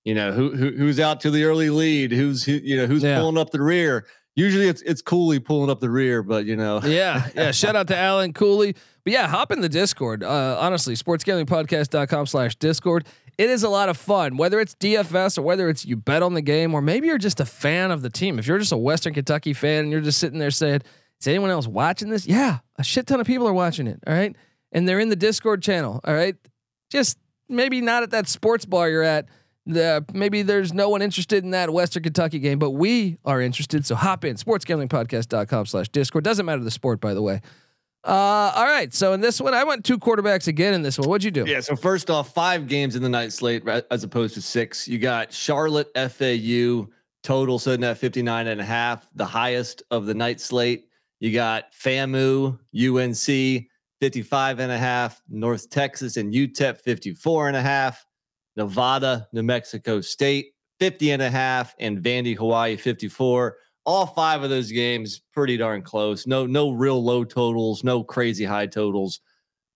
[0.04, 3.02] you know, who, who who's out to the early lead, who's who, you know who's
[3.02, 3.18] Yeah.
[3.20, 4.06] pulling up the rear.
[4.36, 7.50] Usually, it's it's Cooley pulling up the rear, but you know, yeah, yeah.
[7.52, 8.74] Shout out to Alan Cooley.
[9.04, 10.24] But yeah, hop in the Discord.
[10.24, 13.06] Uh, honestly, sportsgamblingpodcast.com slash Discord.
[13.38, 16.34] it is a lot of fun, whether it's DFS or whether it's you bet on
[16.34, 18.38] the game, or maybe you're just a fan of the team.
[18.38, 20.80] If you're just a Western Kentucky fan and you're just sitting there saying,
[21.20, 24.00] "Is anyone else watching this?" Yeah, a shit ton of people are watching it.
[24.06, 24.34] All right,
[24.72, 26.00] and they're in the Discord channel.
[26.02, 26.34] All right,
[26.90, 27.18] just
[27.48, 29.26] maybe not at that sports bar you're at.
[29.66, 33.86] The, maybe there's no one interested in that Western Kentucky game, but we are interested.
[33.86, 36.24] So hop in sportsgamblingpodcast.com slash discord.
[36.24, 37.40] Doesn't matter the sport, by the way.
[38.04, 38.92] Uh, all right.
[38.92, 41.08] So in this one, I went two quarterbacks again in this one.
[41.08, 41.50] What'd you do?
[41.50, 41.60] Yeah.
[41.60, 44.86] So first off, five games in the night slate as opposed to six.
[44.86, 46.88] You got Charlotte FAU
[47.22, 50.88] total sitting at 59 and a half, the highest of the night slate.
[51.20, 53.66] You got FAMU, UNC
[54.00, 58.04] 55 and a half, North Texas and UTEP 54 and a half,
[58.56, 63.56] Nevada, New Mexico State 50 and a half, and Vandy, Hawaii 54.
[63.86, 66.26] All five of those games pretty darn close.
[66.26, 69.20] No, no real low totals, no crazy high totals.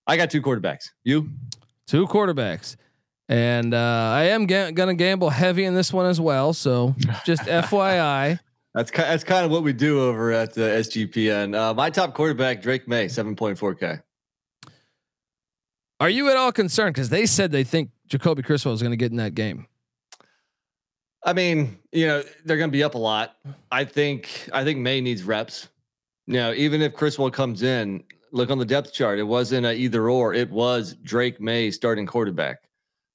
[0.07, 0.91] I got two quarterbacks.
[1.05, 1.31] You?
[1.87, 2.77] Two quarterbacks.
[3.29, 6.55] And uh, I am ga- going to gamble heavy in this one as well.
[6.55, 6.95] So
[7.27, 8.41] just FYI.
[8.75, 11.55] That's ki- that's kind of what we do over at the SGPN.
[11.55, 14.03] Uh, my top quarterback, Drake May, 7.4K.
[16.01, 16.95] Are you at all concerned?
[16.95, 19.67] Because they said they think Jacoby Criswell is going to get in that game.
[21.25, 23.37] I mean, you know, they're going to be up a lot.
[23.71, 25.69] I think I think May needs reps.
[26.27, 29.19] You know, even if Criswell comes in, look on the depth chart.
[29.19, 30.35] It wasn't a either or.
[30.35, 32.59] It was Drake May starting quarterback.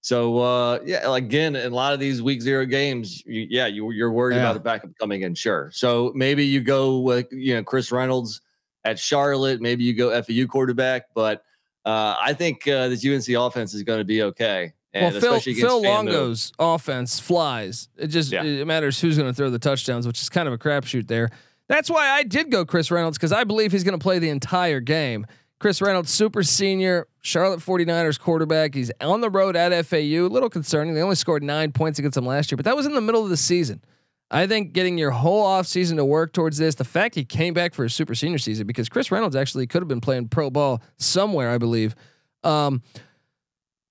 [0.02, 3.90] So uh, yeah, again, in a lot of these week zero games, you, yeah, you,
[3.92, 4.42] you're worried Yeah.
[4.42, 5.34] about the backup coming in.
[5.34, 5.70] Sure.
[5.74, 8.42] So maybe you go with you know Chris Reynolds
[8.84, 9.62] at Charlotte.
[9.62, 11.44] Maybe you go FAU quarterback, but
[11.86, 14.74] uh, I think uh, this UNC offense is going to be okay.
[14.94, 15.82] Well, Phil, Phil.
[15.82, 17.90] Longo's offense flies.
[17.98, 18.44] It just Yeah.
[18.44, 21.30] it matters who's going to throw the touchdowns, which is kind of a crapshoot there.
[21.68, 24.30] That's why I did go Chris Reynolds because I believe he's going to play the
[24.30, 25.26] entire game.
[25.60, 28.76] Chris Reynolds, super senior, Charlotte 49ers quarterback.
[28.76, 30.26] He's on the road at FAU.
[30.26, 30.94] A little concerning.
[30.94, 33.24] They only scored nine points against them last year, but that was in the middle
[33.24, 33.82] of the season.
[34.30, 37.74] I think getting your whole offseason to work towards this, the fact he came back
[37.74, 40.82] for his super senior season, because Chris Reynolds actually could have been playing pro ball
[40.98, 41.96] somewhere, I believe.
[42.44, 42.82] Um,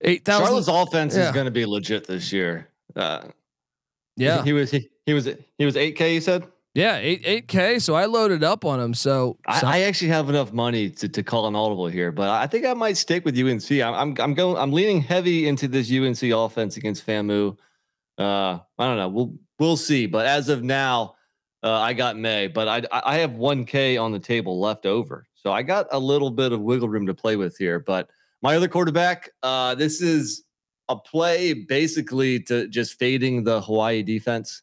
[0.02, 0.44] 8,000.
[0.46, 1.26] Charlotte's offense Yeah.
[1.28, 2.68] is going to be legit this year.
[2.96, 3.22] Uh,
[4.16, 4.42] Yeah.
[4.44, 6.14] he was he, he was he was eight k.
[6.14, 7.78] You said Yeah, eight eight K.
[7.78, 8.94] So I loaded up on him.
[8.94, 12.28] So, so- I, I actually have enough money to, to call an audible here, but
[12.28, 13.70] I think I might stick with UNC.
[13.72, 17.56] I'm I'm, I'm going I'm leaning heavy into this UNC offense against FAMU.
[18.18, 19.08] Uh, I don't know.
[19.08, 20.06] We'll we'll see.
[20.06, 21.14] But as of now,
[21.62, 25.26] uh, I got May, but I I have one K on the table left over,
[25.34, 27.80] so I got a little bit of wiggle room to play with here.
[27.80, 28.10] But
[28.42, 30.44] my other quarterback, uh, this is
[30.88, 34.62] a play basically to just fading the Hawaii defense.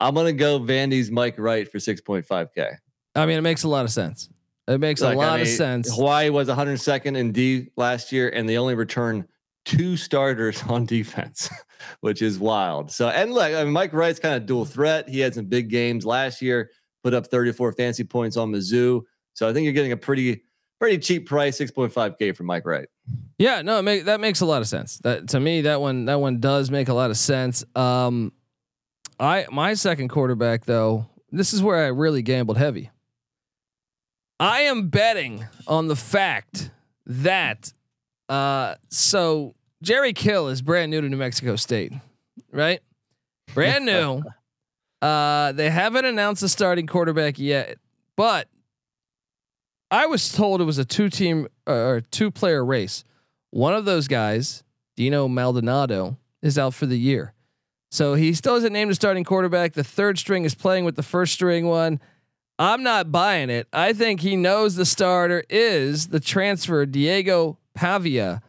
[0.00, 2.76] I'm gonna go Vandy's Mike Wright for 6.5K.
[3.14, 4.28] I mean, it makes a lot of sense.
[4.68, 5.94] It makes Like, a I lot of mean, sense.
[5.94, 9.24] Hawaii was 102nd in D last year, and they only returned
[9.64, 11.48] two starters on defense,
[12.00, 12.90] which is wild.
[12.90, 15.08] So, and look, I mean, Mike Wright's kind of dual threat.
[15.08, 16.70] He had some big games last year,
[17.04, 19.02] put up 34 fancy points on Mizzou.
[19.34, 20.42] So, I think you're getting a pretty,
[20.78, 22.88] pretty cheap price, 6.5K for Mike Wright.
[23.38, 24.98] Yeah, no, make, that makes a lot of sense.
[24.98, 27.64] That to me, that one that one does make a lot of sense.
[27.74, 28.32] Um,
[29.20, 32.90] I my second quarterback though, this is where I really gambled heavy.
[34.40, 36.70] I am betting on the fact
[37.06, 37.72] that
[38.28, 41.92] uh, so Jerry Kill is brand new to New Mexico State,
[42.52, 42.80] right?
[43.54, 44.22] Brand new.
[45.00, 47.78] uh, they haven't announced a starting quarterback yet,
[48.16, 48.48] but
[49.90, 53.04] I was told it was a two team uh, or two player race.
[53.50, 54.64] One of those guys,
[54.96, 57.32] Dino Maldonado, is out for the year.
[57.90, 59.74] So he still isn't named a starting quarterback.
[59.74, 62.00] The third string is playing with the first string one.
[62.58, 63.68] I'm not buying it.
[63.72, 68.42] I think he knows the starter is the transfer Diego Pavia.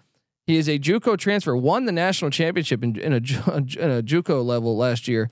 [0.46, 3.18] He is a JUCO transfer, won the national championship in, in a
[3.56, 5.30] in a JUCO level last year.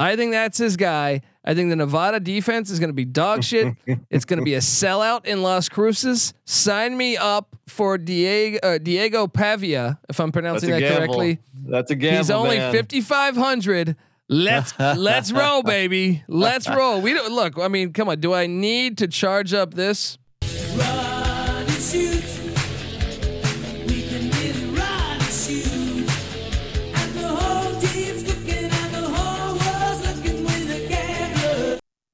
[0.00, 1.20] I think that's his guy.
[1.44, 3.74] I think the Nevada defense is going to be dog shit.
[4.10, 6.32] it's going to be a sellout in Las Cruces.
[6.46, 11.38] Sign me up for Diego uh, Diego Pavia, if I'm pronouncing that correctly.
[11.66, 12.16] That's a gamble.
[12.16, 13.94] He's only 5500.
[14.28, 16.24] Let's let's roll, baby.
[16.28, 17.02] Let's roll.
[17.02, 17.58] We don't look.
[17.58, 18.20] I mean, come on.
[18.20, 20.16] Do I need to charge up this?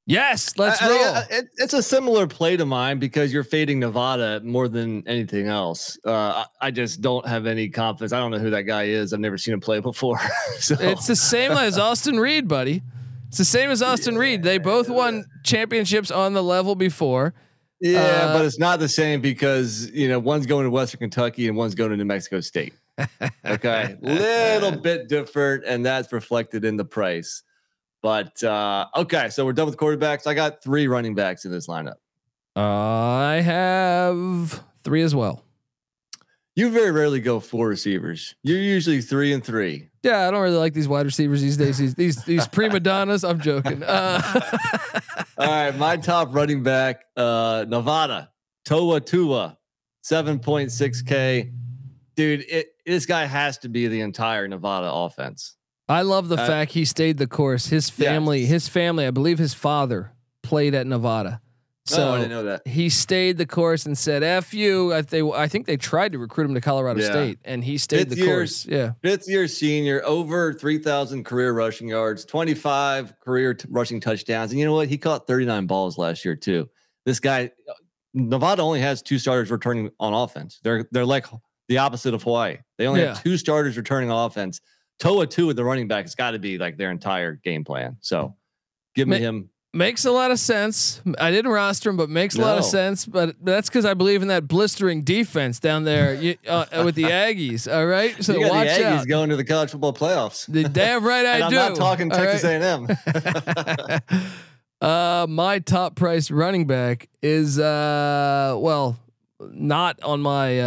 [0.09, 1.05] Yes, let's I- I- roll.
[1.15, 5.49] I- it- it's a similar play to mine because you're fading Nevada more than anything
[5.49, 5.99] else.
[6.05, 8.13] Uh, I, just don't have any confidence.
[8.13, 9.13] I don't know who that guy is.
[9.13, 10.19] I've never seen him play before.
[10.61, 12.83] so It's the same as Austin Reed, buddy.
[13.29, 14.45] It's the same as Austin Reed.
[14.45, 17.35] They both won championships on the level before.
[17.81, 21.49] yeah, uh, but it's not the same because you know one's going to Western Kentucky
[21.49, 22.73] and one's going to New Mexico State.
[23.45, 27.43] Okay, little bit different, and that's reflected in the price.
[28.03, 30.27] But uh, okay, so we're done with quarterbacks.
[30.27, 31.97] I got three running backs in this lineup.
[32.55, 35.43] I have three as well.
[36.55, 38.35] You very rarely go four receivers.
[38.43, 39.91] You're usually three and three.
[40.03, 41.77] Yeah, I don't really like these wide receivers these days.
[41.77, 43.25] These these, these prima donnas.
[43.25, 43.83] I'm joking.
[43.83, 44.23] Uh,
[45.39, 48.31] All right, my top running back, uh, Nevada,
[48.65, 49.59] Toa Taua,
[50.03, 51.53] 7.6K.
[52.15, 55.57] Dude, it, this guy has to be the entire Nevada offense.
[55.89, 57.67] I love the Uh, fact he stayed the course.
[57.69, 58.51] His family, Yes.
[58.51, 60.13] his family, I believe his father
[60.43, 61.41] played at Nevada.
[61.85, 62.67] So oh, I didn't know that.
[62.67, 66.19] he stayed the course and said "f you." I, they, I think they tried to
[66.19, 67.11] recruit him to Colorado Yeah.
[67.13, 68.65] State, and he stayed Fifth the years.
[68.65, 68.67] course.
[68.67, 74.51] Yeah, Fifth year senior, over 3,000 career rushing yards, 25 career t- rushing touchdowns.
[74.51, 74.89] And you know what?
[74.89, 76.69] He caught 39 balls last year, too.
[77.05, 77.53] This guy,
[78.15, 80.59] Nevada only has two starters returning on offense.
[80.65, 81.27] They're they're like
[81.69, 82.57] the opposite of Hawaii.
[82.79, 83.15] They only Yeah.
[83.15, 84.61] have two starters returning on offense.
[84.99, 86.05] Toa Taua with the running back.
[86.07, 87.97] It's got to be like their entire game plan.
[88.01, 88.35] So
[88.95, 89.51] give me Ma- him.
[89.75, 91.03] makes a lot of sense.
[91.19, 93.05] I didn't roster him, but makes a lot of sense.
[93.05, 97.03] But that's because I believe in that blistering defense down there you, uh, with the
[97.05, 97.71] Aggies.
[97.71, 99.07] All right, so you got watch the Aggies out.
[99.07, 100.47] going to the college football playoffs.
[100.51, 102.63] The damn right I and I'm not talking Texas right?
[102.63, 104.23] A&M.
[104.81, 108.99] uh, my top price running back is uh, well,
[109.41, 110.61] not on my.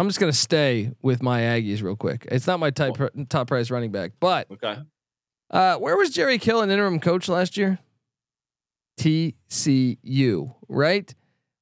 [0.00, 2.26] I'm just gonna stay with my Aggies real quick.
[2.30, 2.94] It's not my type
[3.28, 4.78] top price running back, but okay.
[5.50, 7.78] uh, where was Jerry Kill an interim coach last year?
[8.98, 11.14] TCU, right?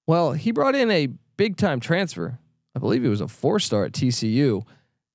[0.07, 2.39] Well, he brought in a big time transfer.
[2.77, 4.63] I believe he was a four star at TCU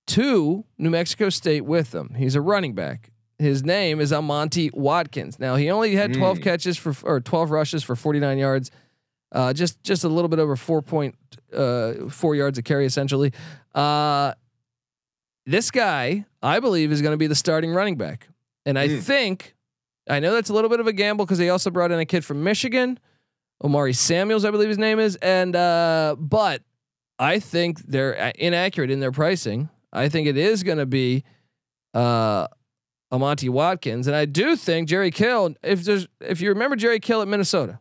[0.07, 2.15] to New Mexico State with them.
[2.17, 3.11] He's a running back.
[3.39, 5.39] His name is Ahmonte Watkins.
[5.39, 6.43] Now he only had 12 Mm.
[6.43, 8.69] catches for or 12 rushes for 49 yards.
[9.33, 11.15] Uh, just just a little bit over four point
[11.51, 13.33] uh, four yards of carry essentially.
[13.73, 14.33] Uh,
[15.45, 18.27] this guy, I believe, is going to be the starting running back,
[18.65, 19.01] and I Mm.
[19.01, 19.55] think
[20.09, 22.05] I know that's a little bit of a gamble because they also brought in a
[22.05, 22.99] kid from Michigan,
[23.63, 26.61] Omari Samuels, I believe his name is, and uh, but
[27.19, 29.69] I think they're uh, inaccurate in their pricing.
[29.91, 31.23] I think it is going to be
[31.93, 32.47] uh,
[33.11, 35.55] Ahmonte Watkins, and I do think Jerry Kill.
[35.63, 37.79] If there's, if you remember Jerry Kill at Minnesota,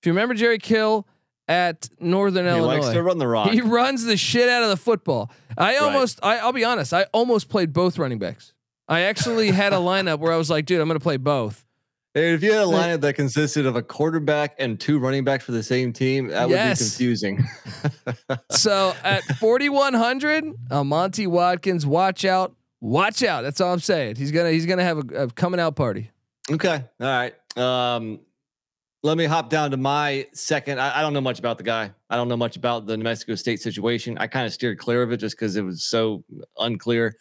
[0.00, 1.06] if you remember Jerry Kill
[1.48, 3.50] at Northern He Illinois, likes to run the rock.
[3.50, 5.30] he runs the shit out of the football.
[5.58, 5.82] I Right.
[5.82, 8.52] almost, I, I'll be honest, I almost played both running backs.
[8.88, 11.64] I actually had a lineup where I was like, dude, I'm going to play both.
[12.12, 15.52] If you had a lineup that consisted of a quarterback and two running backs for
[15.52, 17.44] the same team, that would be confusing.
[18.50, 23.42] So at 4,100, uh, Monty Watkins, watch out, watch out.
[23.42, 24.16] That's all I'm saying.
[24.16, 26.10] He's gonna, he's gonna have a, a coming out party.
[26.50, 26.84] okay.
[27.00, 27.34] All right.
[27.56, 28.20] Um,
[29.02, 30.80] let me hop down to my second.
[30.80, 31.90] I, I don't know much about the guy.
[32.10, 34.18] I don't know much about the New Mexico State situation.
[34.18, 36.24] I kind of steered clear of it just because it was so
[36.58, 37.16] unclear.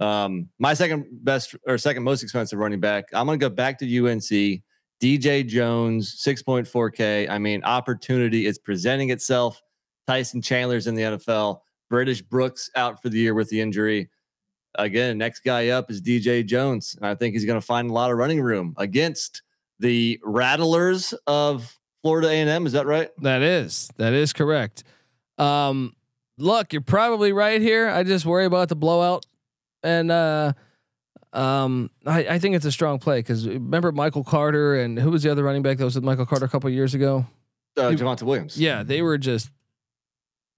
[0.00, 3.06] Um, my second best or second most expensive running back.
[3.12, 4.62] I'm gonna go back to UNC.
[5.02, 7.28] DJ Jones, 6.4K.
[7.28, 9.60] I mean, opportunity is presenting itself.
[10.06, 11.60] Tyson Chandler's in the NFL.
[11.90, 14.08] British Brooks out for the year with the injury.
[14.76, 16.94] Again, next guy up is DJ Jones.
[16.96, 19.42] And I think he's going to find a lot of running room against
[19.84, 22.66] the Rattlers of Florida A&M.
[22.66, 23.10] Is that right?
[23.18, 24.82] That is, that is correct.
[25.36, 25.94] Um,
[26.38, 27.88] look, you're probably right here.
[27.88, 29.26] I just worry about the blowout,
[29.82, 30.54] and uh,
[31.34, 35.22] um, I, I think it's a strong play because remember Michael Carter and who was
[35.22, 37.26] the other running back that was with Michael Carter a couple of years ago?
[37.76, 38.58] Uh, Javonte Williams.
[38.58, 39.50] Yeah, they were just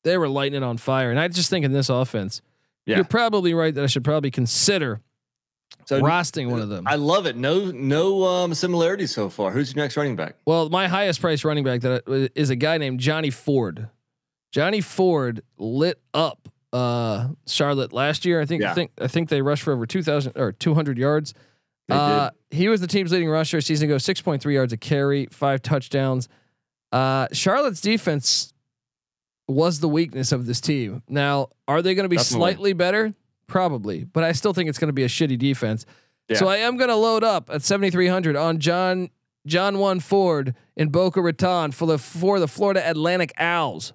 [0.05, 2.43] they were lighting it on fire, and I just think in this offense,
[2.85, 2.97] Yeah.
[2.97, 5.01] you're probably right that I should probably consider
[5.87, 6.85] So rosting one of them.
[6.87, 7.37] I love it.
[7.37, 9.53] No, no um, similarities so far.
[9.53, 10.35] Who's your next running back?
[10.45, 13.89] Well, my highest price running back that I- is a guy named Johnny Ford.
[14.53, 18.41] Johnny Ford lit up uh, Charlotte last year.
[18.41, 20.99] I think I think I think they rushed for over two thousand or two hundred
[20.99, 21.35] yards.
[21.89, 24.73] They Uh, he was the team's leading rusher a season ago, six point three yards
[24.73, 26.29] a carry, five touchdowns.
[26.91, 28.53] Uh, Charlotte's defense
[29.49, 31.03] was the weakness of this team.
[31.09, 32.41] Now, are they going to be Definitely.
[32.53, 33.15] slightly better?
[33.47, 35.87] Probably, but I still think it's going to be a shitty defense.
[36.35, 39.11] So I am going to load up at 7300 on John
[39.47, 43.93] John One Ford in Boca Raton for the for the Florida Atlantic Owls.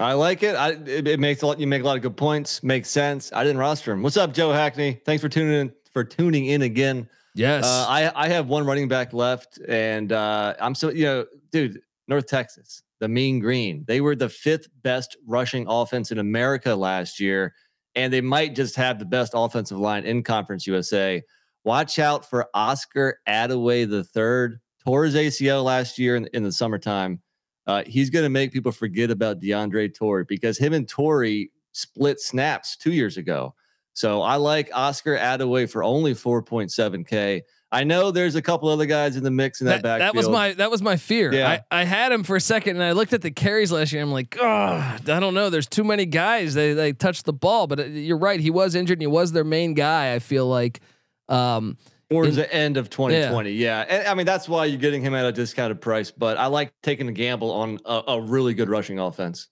[0.00, 0.54] I like it.
[0.54, 1.60] I, it, it makes a lot.
[1.60, 2.62] You make a lot of good points.
[2.62, 3.32] Makes sense.
[3.32, 4.02] I didn't roster him.
[4.02, 5.00] What's up, Joe Hackney?
[5.04, 5.72] Thanks for tuning in.
[5.92, 7.08] For tuning in again.
[7.34, 7.64] Yes.
[7.64, 11.82] Uh, I I have one running back left, and uh, I'm so you know, dude,
[12.08, 13.84] North Texas, the Mean Green.
[13.86, 17.54] They were the fifth best rushing offense in America last year,
[17.94, 21.22] and they might just have the best offensive line in Conference USA.
[21.64, 24.60] Watch out for Oscar Adaway the third.
[24.84, 27.20] Tore his ACL last year in, in the summertime.
[27.66, 32.20] Uh, he's going to make people forget about DeAndre Torrey because him and Torrey split
[32.20, 33.54] snaps two years ago.
[33.94, 37.42] So I like Oscar Adaway for only 4.7K.
[37.72, 40.14] I know there's a couple other guys in the mix in that, That, backfield.
[40.14, 41.32] that was my that was my fear.
[41.32, 41.60] Yeah.
[41.70, 44.02] I, I had him for a second and I looked at the carries last year.
[44.02, 45.48] I'm like, oh, I don't know.
[45.48, 46.52] There's too many guys.
[46.52, 48.38] They they touched the ball, but uh, you're right.
[48.38, 50.14] He was injured and he was their main guy.
[50.14, 50.80] I feel like.
[51.28, 51.78] Um,
[52.10, 53.52] towards the end of 2020.
[53.52, 53.86] Yeah.
[53.88, 56.74] And I mean, that's why you're getting him at a discounted price, but I like
[56.82, 59.48] taking a gamble on a, a really good rushing offense.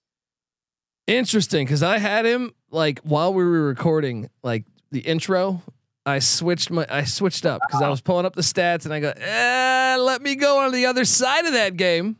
[1.06, 5.62] Interesting, because I had him like while we were recording, like the intro.
[6.06, 9.00] I switched my I switched up because I was pulling up the stats and I
[9.00, 12.16] go, eh, let me go on the other side of that game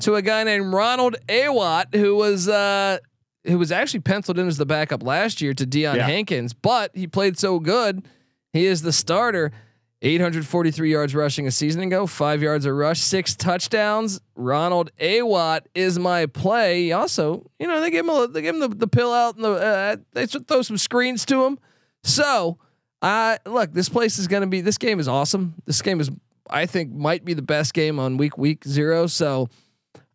[0.00, 2.98] to a guy named Ronald Awatt, who was uh
[3.44, 6.06] who was actually penciled in as the backup last year to Deion Yeah.
[6.06, 8.06] Hankins, but he played so good.
[8.52, 9.52] He is the starter.
[10.00, 14.20] 843 yards rushing a season ago, five yards a rush, six touchdowns.
[14.36, 16.84] Ronald Awatt is my play.
[16.84, 19.34] He Also, you know, they give him a, they give him the, the pill out
[19.34, 21.58] and the uh, they throw some screens to him.
[22.04, 22.58] So,
[23.02, 24.60] uh, look, this place is going to be.
[24.60, 25.54] This game is awesome.
[25.66, 26.10] This game is,
[26.50, 29.06] I think, might be the best game on week week zero.
[29.06, 29.48] So,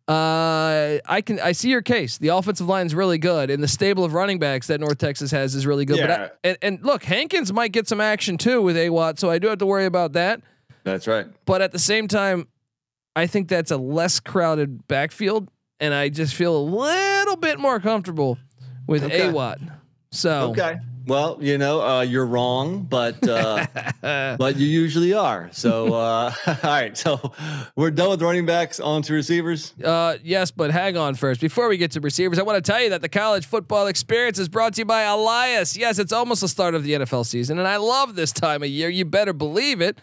[0.06, 2.18] uh, I can I see your case.
[2.18, 5.30] The offensive line is really good, and the stable of running backs that North Texas
[5.30, 6.00] has is really good.
[6.00, 9.38] But I, and, and look, Hankins might get some action too with Awatt, so I
[9.38, 10.42] do have to worry about that.
[10.82, 11.26] That's right.
[11.46, 12.48] But at the same time,
[13.16, 15.48] I think that's a less crowded backfield,
[15.80, 18.36] and I just feel a little bit more comfortable
[18.86, 19.28] with Okay.
[19.28, 19.58] Awatt.
[20.10, 20.76] So Okay.
[21.06, 23.66] Well, you know, uh, you're wrong, but uh,
[24.00, 25.50] but you usually are.
[25.52, 26.96] So, uh, all right.
[26.96, 27.32] So
[27.76, 28.80] we're done with running backs.
[28.80, 29.74] On to receivers.
[29.82, 31.40] Uh, yes, but hang on first.
[31.40, 34.38] Before we get to receivers, I want to tell you that the college football experience
[34.38, 35.76] is brought to you by Elias.
[35.76, 38.68] Yes, it's almost the start of the NFL season, and I love this time of
[38.68, 38.88] year.
[38.88, 40.00] You better believe it.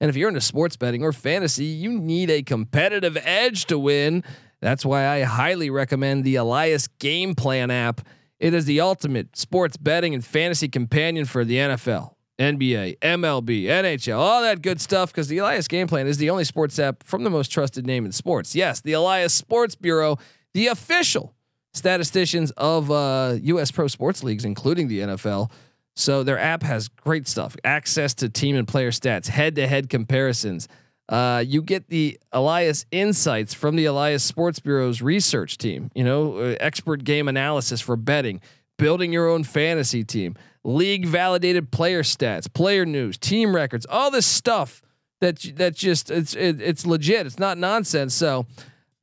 [0.00, 4.22] And if you're into sports betting or fantasy, you need a competitive edge to win.
[4.60, 8.00] That's why I highly recommend the Elias Game Plan app.
[8.44, 14.18] It is the ultimate sports betting and fantasy companion for the NFL, NBA, MLB, NHL,
[14.18, 15.10] all that good stuff.
[15.10, 18.04] Because the Elias Game Plan is the only sports app from the most trusted name
[18.04, 18.54] in sports.
[18.54, 20.18] Yes, the Elias Sports Bureau,
[20.52, 21.34] the official
[21.72, 23.70] statisticians of uh, U.S.
[23.70, 25.50] pro sports leagues, including the NFL.
[25.96, 30.68] So their app has great stuff: access to team and player stats, head-to-head comparisons.
[31.08, 35.90] Uh, you get the Elias insights from the Elias Sports Bureau's research team.
[35.94, 38.40] You know, uh, expert game analysis for betting,
[38.78, 44.26] building your own fantasy team, league validated player stats, player news, team records, all this
[44.26, 44.80] stuff
[45.20, 47.26] that that just it's it, it's legit.
[47.26, 48.14] It's not nonsense.
[48.14, 48.46] So.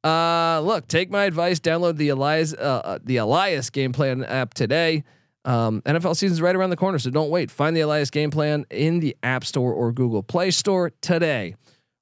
[0.04, 1.60] Uh, look, take my advice.
[1.60, 5.04] Download the Elias, uh, uh, the Elias game plan app today.
[5.46, 7.52] Um, NFL season's right around the corner, so don't wait.
[7.52, 11.56] Find the Elias game plan in the App Store or Google Play Store today.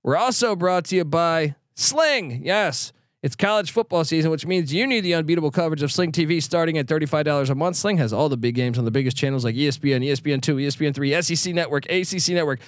[0.10, 2.42] We're also brought to you by Sling.
[2.44, 6.42] Yes, it's college football season, which means you need the unbeatable coverage of Sling TV
[6.42, 7.76] starting at $35 a month.
[7.76, 11.54] Sling has all the big games on the biggest channels like ESPN, ESPN2, ESPN3, SEC
[11.54, 12.60] Network, ACC Network,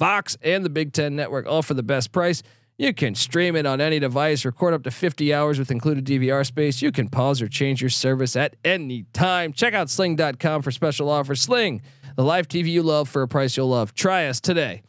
[0.00, 2.42] Fox, and the Big Ten Network, all for the best price.
[2.78, 6.44] You can stream it on any device, record up to 50 hours with included DVR
[6.44, 6.82] space.
[6.82, 9.52] You can pause or change your service at any time.
[9.52, 11.42] Check out sling.com for special offers.
[11.42, 11.80] Sling,
[12.16, 13.94] the live TV you love for a price you'll love.
[13.94, 14.82] Try us today.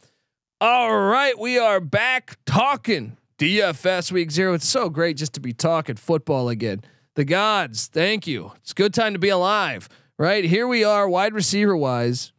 [0.62, 4.52] All right, we are back talking DFS week zero.
[4.52, 6.82] It's so great just to be talking football again.
[7.14, 8.52] The gods, thank you.
[8.56, 9.88] It's a good time to be alive,
[10.18, 10.44] right?
[10.44, 12.32] Here we are, wide receiver wise.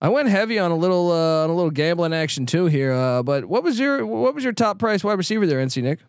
[0.00, 2.92] I went heavy on a little uh, on a little gambling action too here.
[2.92, 6.00] Uh, but what was your what was your top price wide receiver there, NC Nick?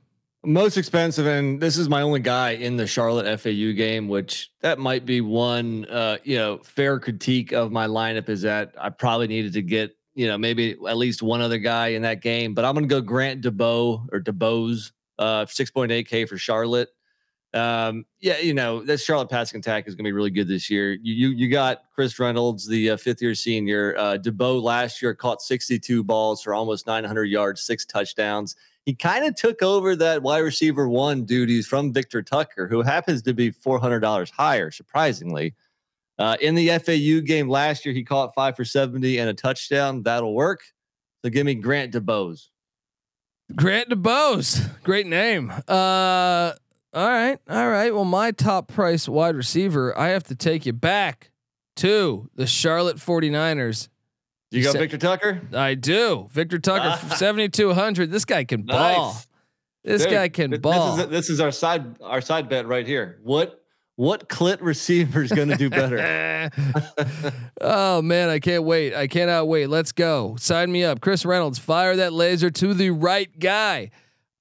[0.44, 4.80] Most expensive, and this is my only guy in the Charlotte FAU game, which that
[4.80, 9.28] might be one, uh, you know, fair critique of my lineup is that I probably
[9.28, 12.54] needed to get, you know, maybe at least one other guy in that game.
[12.54, 16.90] But I'm going to go Grant DeBow or DuBose, uh, 6.8K for Charlotte.
[17.54, 20.70] Um, yeah, you know, this Charlotte passing attack is going to be really good this
[20.70, 20.94] year.
[20.94, 23.96] You you, you got Chris Reynolds, the uh, fifth year senior.
[23.98, 28.56] Uh, DeBow last year caught 62 balls for almost 900 yards, six touchdowns
[28.88, 33.22] he kind of took over that wide receiver one duties from Victor Tucker, who happens
[33.24, 35.54] to be four hundred dollars higher, surprisingly.
[36.20, 40.04] Uh, in the FAU game last year, he caught five for seventy and a touchdown.
[40.04, 40.62] That'll work.
[41.24, 42.48] So give me Grant DuBose.
[43.56, 45.52] Grant DuBose, great name.
[45.68, 46.52] Uh,
[46.94, 47.94] all right, all right.
[47.94, 51.32] Well, my top price wide receiver, I have to take you back
[51.78, 53.88] to the Charlotte 49ers.
[54.52, 55.42] You got said- Victor Tucker?
[55.54, 56.28] I do.
[56.32, 57.16] Victor Tucker, Ah.
[57.18, 58.10] 7,200.
[58.12, 59.14] This guy can ball.
[59.14, 59.28] Nice.
[59.84, 60.96] This Dude, guy can ball.
[60.98, 63.20] This is, this is our side our side bet right here.
[63.24, 63.64] What
[63.98, 66.50] what clit receiver is going to do better?
[67.62, 68.96] oh man, I can't wait.
[68.96, 69.68] I cannot wait.
[69.68, 70.36] Let's go.
[70.40, 71.02] Sign me up.
[71.02, 73.92] Chris Reynolds, fire that laser to the right guy.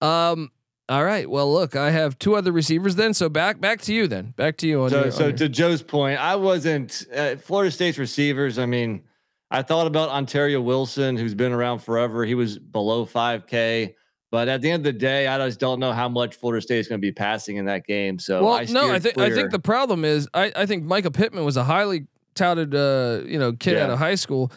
[0.00, 0.50] Um,
[0.88, 1.28] All right.
[1.28, 3.12] Well, look, I have two other receivers then.
[3.14, 4.34] So back back to you then.
[4.36, 7.36] Back to you on So, your, so on your- to Joe's point, I wasn't uh,
[7.36, 8.58] Florida State's receivers.
[8.58, 9.02] I mean,
[9.50, 12.24] I thought about Ontario Wilson, who's been around forever.
[12.24, 13.94] He was below 5K,
[14.36, 16.80] but at the end of the day, I just don't know how much Florida State
[16.80, 18.18] is going to be passing in that game.
[18.18, 21.10] So, well, I no, I think I think the problem is I, I think Mycah
[21.14, 24.52] Pittman was a highly touted uh, you know kid out of high school,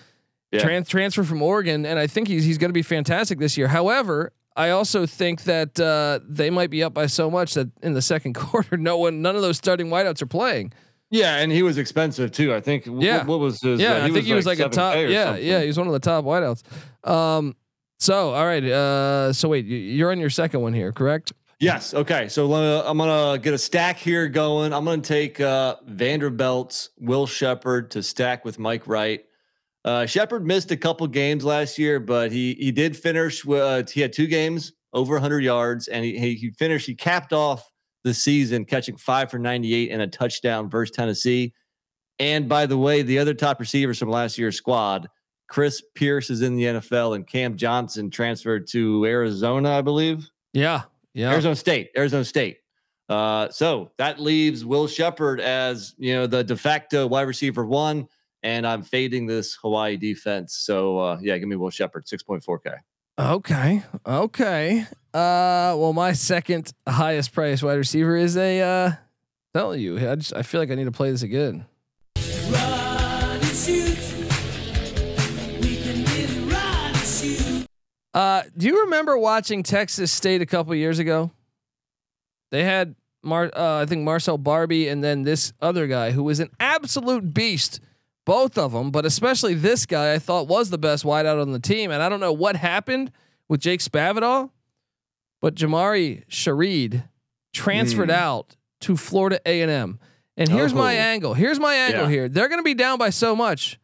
[0.52, 0.60] Yeah.
[0.60, 3.70] trans transfer from Oregon, and I think he's he's going to be fantastic this year.
[3.70, 7.94] However, I also think that uh, they might be up by so much that in
[7.94, 10.74] the second quarter, no one, none of those starting wideouts are playing.
[11.10, 12.54] yeah, and he was expensive too.
[12.54, 12.86] I think.
[12.86, 13.24] Yeah.
[13.24, 13.80] What, was his?
[13.80, 14.96] Yeah, uh, I think he was like a top.
[14.98, 15.46] Yeah, something.
[15.46, 16.64] yeah, he was one of the top wideouts.
[17.10, 17.56] Um,
[18.00, 21.34] so all right, uh, so wait, you- you're on your second one here, correct?
[21.60, 21.93] Yes.
[21.93, 22.30] Okay.
[22.30, 24.72] So I'm gonna get a stack here going.
[24.74, 29.26] I'm gonna take uh, Vanderbilt's Will Sheppard to stack with Mike Wright.
[29.84, 33.45] Uh, Sheppard missed a couple games last year, but he he did finish.
[33.45, 36.86] Uh, he had two games over 100 yards, and he he, he finished.
[36.88, 37.70] He capped off
[38.06, 41.54] the season catching five for 98 and a touchdown versus Tennessee.
[42.20, 45.10] And by the way, the other top receivers from last year's squad,
[45.50, 50.30] Chris Pierce is in the NFL, and Cam Johnson transferred to Arizona, I believe.
[50.54, 50.84] Yeah,
[51.14, 51.32] yeah.
[51.32, 52.60] Arizona State, Arizona State.
[53.10, 58.08] Uh, so that leaves Will Sheppard as you know the de facto wide receiver one,
[58.43, 60.56] and I'm fading this Hawaii defense.
[60.56, 62.72] So uh, yeah, give me Will Sheppard, six point four K.
[63.18, 63.84] Okay.
[64.06, 64.86] Okay.
[65.14, 68.62] Uh, well, my second highest price wide receiver is a.
[68.62, 68.91] Uh,
[69.54, 71.66] telling you, I just I feel like I need to play this again.
[78.14, 81.32] Uh, do you remember watching Texas State a couple years ago?
[82.51, 86.39] They had Mar, uh, I think Marcell Barbee, and then this other guy who was
[86.39, 87.80] an absolute beast.
[88.26, 91.60] Both of them, but especially this guy, I thought was the best wideout on the
[91.60, 91.89] team.
[91.89, 93.12] And I don't know what happened
[93.47, 94.51] with Jake Spavital,
[95.41, 97.05] but Jah'Marae Sheread
[97.53, 98.16] transferred Hmm.
[98.16, 99.99] out to Florida A and M.
[100.38, 101.01] And here's my Oh.
[101.01, 101.34] angle.
[101.34, 102.10] Here's my angle Yeah.
[102.10, 102.30] here.
[102.30, 103.80] They're going to be down by so much.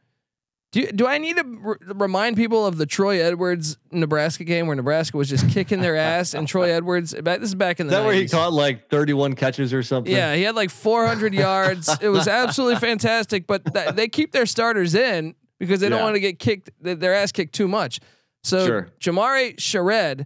[0.75, 4.75] Do do I need to r- remind people of the Troy Edwards Nebraska game where
[4.75, 7.91] Nebraska was just kicking their ass and Troy Edwards back this is back in Is
[7.91, 10.11] the that where he caught like 31 catches or something?
[10.11, 11.89] Yeah, he had like 400 yards.
[12.01, 16.15] It was absolutely fantastic, but th- they keep their starters in because they don't want
[16.15, 18.01] to get kicked th- their ass kicked too much.
[18.43, 18.89] So Sure.
[18.99, 20.25] Jah'Marae Sheread,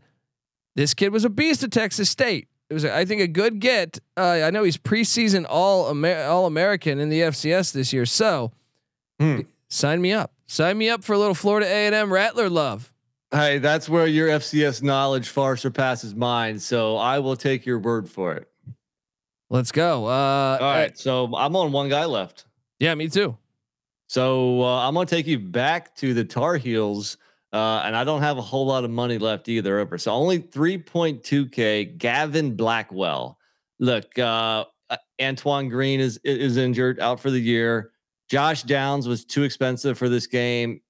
[0.76, 2.48] this kid was a beast at Texas State.
[2.72, 4.00] It was, I think, a good get.
[4.18, 8.08] Uh, I know he's preseason all Amer- all American in the FCS this year.
[8.08, 8.52] So
[9.20, 9.42] Hmm.
[9.70, 10.32] sign me up.
[10.50, 12.92] Sign me up for a little Florida A and M Rattler love.
[13.30, 16.58] Hey, that's where your FCS knowledge far surpasses mine.
[16.58, 18.50] So I will take your word for it.
[19.52, 20.08] Let's go.
[20.08, 20.98] Uh, All right.
[20.98, 22.46] So I'm on one guy left.
[22.80, 23.38] yeah, me too.
[24.08, 27.18] So uh, I'm going to take you back to the Tar Heels,
[27.54, 29.78] uh, and I don't have a whole lot of money left either.
[29.78, 31.96] Over so only 3.2k.
[32.00, 33.38] Gavin Blackwell.
[33.78, 37.92] Look, uh, uh, Antoine Green is is injured, out for the year.
[38.30, 40.82] Josh Downs was too expensive for this game.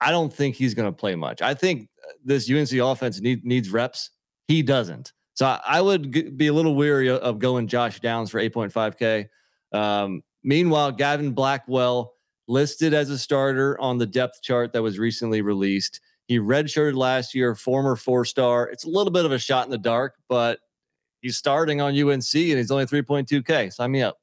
[0.00, 1.42] I don't think he's going to play much.
[1.42, 1.88] I think
[2.24, 4.10] this UNC offense need, needs reps.
[4.48, 5.12] He doesn't.
[5.34, 9.28] So I, I would g- be a little weary of going Josh Downs for 8.5k.
[9.72, 12.14] Um, meanwhile, Gavin Blackwell
[12.48, 16.00] listed as a starter on the depth chart that was recently released.
[16.26, 18.68] He redshirted last year, former four star.
[18.68, 20.58] It's a little bit of a shot in the dark, but
[21.20, 23.72] he's starting on UNC and he's only 3.2K.
[23.72, 24.18] Sign me up.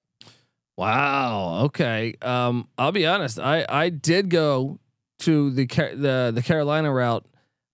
[0.80, 1.63] Wow.
[1.65, 2.15] Okay.
[2.21, 3.38] Um, I'll be honest.
[3.38, 4.80] I I did go
[5.19, 7.25] to the the the Carolina route.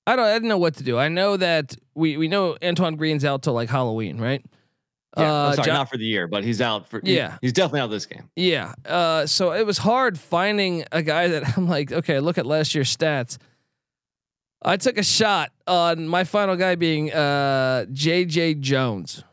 [0.07, 0.25] I don't.
[0.25, 0.97] I didn't know what to do.
[0.97, 4.43] I know that we we know Antoine Green's out till like Halloween, right?
[5.17, 6.99] Yeah, Uh, sorry, Jo- not for the year, but he's out for.
[7.03, 7.37] he- Yeah.
[7.41, 8.29] he's definitely out this game.
[8.35, 8.73] Yeah.
[8.85, 12.73] Uh, so it was hard finding a guy that I'm like, okay, look at last
[12.75, 13.37] year's stats.
[14.63, 19.23] I took a shot on my final guy being uh, JJ Jones.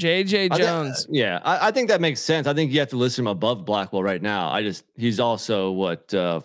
[0.00, 1.06] JJ I thi- Jones.
[1.10, 2.46] yeah, I, I think that makes sense.
[2.46, 4.48] I think you have to list him above Blackwell right now.
[4.48, 6.40] I just he's also what uh,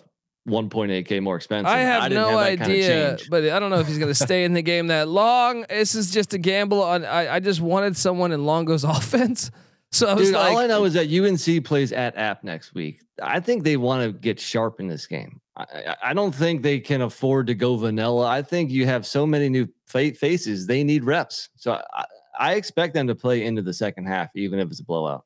[0.48, 1.72] 1.8k more expensive.
[1.72, 4.10] I have didn't no that kind of idea, but I don't know if he's going
[4.10, 5.64] to stay in the game that long.
[5.68, 7.04] This is just a gamble on.
[7.04, 9.50] I, I just wanted someone in Longo's offense,
[9.92, 12.74] so I was Dude, like, all I know is that UNC plays at App next
[12.74, 13.02] week.
[13.22, 15.40] I think they want to get sharp in this game.
[15.56, 18.26] I, I, I don't think they can afford to go vanilla.
[18.26, 21.48] I think you have so many new faces; they need reps.
[21.56, 22.04] So I,
[22.38, 25.24] I expect them to play into the second half, even if it's a blowout.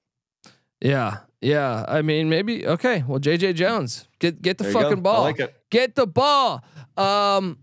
[0.80, 1.84] yeah, yeah.
[1.86, 3.04] I mean, maybe okay.
[3.06, 5.22] Well, JJ Jones, get get the There fucking ball.
[5.24, 5.54] like.
[5.70, 6.64] Get the ball.
[6.96, 7.58] Um,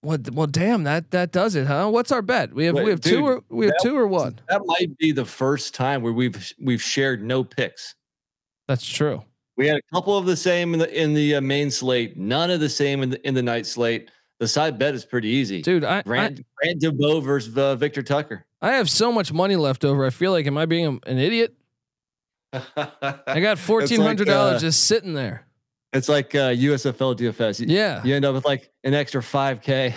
[0.00, 0.30] what?
[0.30, 1.88] Well, damn that that does it, huh?
[1.90, 2.52] What's our bet?
[2.54, 4.40] We have Wait, we have two or we have that two or one.
[4.48, 7.94] That might be the first time where we've we've shared no picks.
[8.68, 9.24] That's true.
[9.56, 12.50] We had a couple of the same in the in the uh, main slate, none
[12.50, 14.10] of the same in the in the night slate.
[14.40, 15.62] The side bet is pretty easy.
[15.62, 15.84] dude.
[15.84, 18.44] I, I Grant Grant DeBow versus uh, Victor Tucker.
[18.60, 20.04] I have so much money left over.
[20.04, 21.54] I feel like am I being a- an idiot?
[22.52, 25.44] I got fourteen hundred dollars uh, just sitting there.
[25.92, 27.60] It's like uh, USFL DFS.
[27.60, 29.94] You, Yeah, you end up with like an extra five k.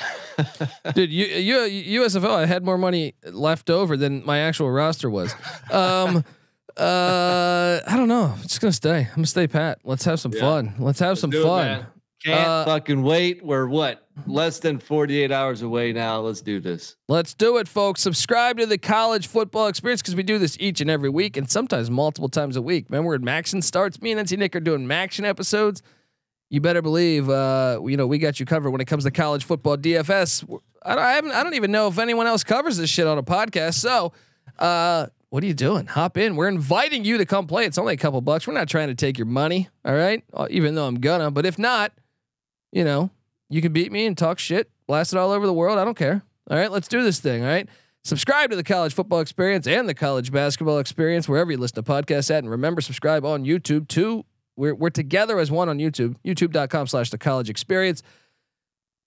[0.93, 1.11] dude.
[1.11, 2.29] You, you USFL.
[2.31, 5.33] I had more money left over than my actual roster was.
[5.69, 6.23] Um,
[6.77, 8.33] uh, I don't know.
[8.35, 8.99] I'm just gonna stay.
[9.09, 9.79] I'm gonna stay pat.
[9.83, 10.39] Let's have some Yeah.
[10.41, 10.73] fun.
[10.79, 11.65] Let's have some do it, fun.
[11.65, 11.85] man.
[12.23, 13.43] Can't Uh, fucking wait.
[13.45, 16.20] We're what less than forty eight hours away now.
[16.20, 16.95] Let's do this.
[17.07, 18.01] Let's do it, folks.
[18.01, 21.49] Subscribe to the college football experience because we do this each and every week and
[21.49, 22.88] sometimes multiple times a week.
[22.89, 24.01] Remember when MACtion starts?
[24.01, 25.82] Me and NC Nick are doing MACtion episodes.
[26.49, 29.45] You better believe, uh, you know, we got you covered when it comes to college
[29.45, 30.43] football DFS.
[30.84, 33.18] I don't, I, haven't, I don't even know if anyone else covers this shit on
[33.18, 33.76] a podcast.
[33.76, 34.12] So,
[34.59, 35.88] uh, what are you doing?
[35.88, 36.36] Hop in.
[36.36, 37.64] We're inviting you to come play.
[37.64, 38.47] It's only a couple bucks.
[38.47, 39.70] We're not trying to take your money.
[39.86, 40.26] All right.
[40.49, 41.93] Even though I'm gonna, but if not,
[42.74, 43.12] you know,
[43.52, 45.78] you can beat me and talk shit, blast it all over the world.
[45.78, 46.24] I don't care.
[46.49, 47.43] All right, let's do this thing.
[47.43, 47.68] All right.
[48.04, 51.84] Subscribe to the college football experience and the college basketball experience wherever you listen to
[51.84, 52.39] podcasts at.
[52.39, 54.26] And remember, subscribe on YouTube too.
[54.56, 58.02] We're, we're together as one on YouTube, youtube.com slash the college experience.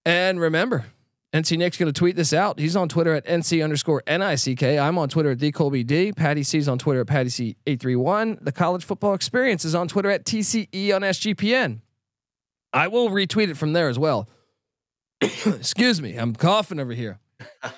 [0.05, 0.87] And remember,
[1.33, 2.61] NC Nick's going to tweet this out.
[2.61, 4.79] He's on Twitter at NC underscore NICK.
[4.79, 6.13] I'm on Twitter at the Colby D.
[6.13, 8.45] Patty C's on Twitter at Patty C831.
[8.45, 11.81] The college football experience is on Twitter at TCE on SGPN.
[12.73, 14.29] I will retweet it from there as well.
[15.21, 16.17] Excuse me.
[16.17, 17.19] I'm coughing over here.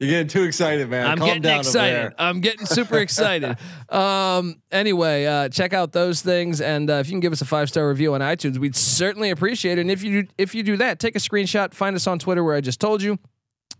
[0.00, 1.06] You're getting too excited, man.
[1.06, 2.14] I'm Calm getting down excited.
[2.18, 3.56] I'm getting super excited.
[3.88, 7.44] Um, anyway, uh, check out those things, and uh, if you can give us a
[7.44, 9.80] five star review on iTunes, we'd certainly appreciate it.
[9.80, 12.54] And if you if you do that, take a screenshot, find us on Twitter where
[12.54, 13.18] I just told you,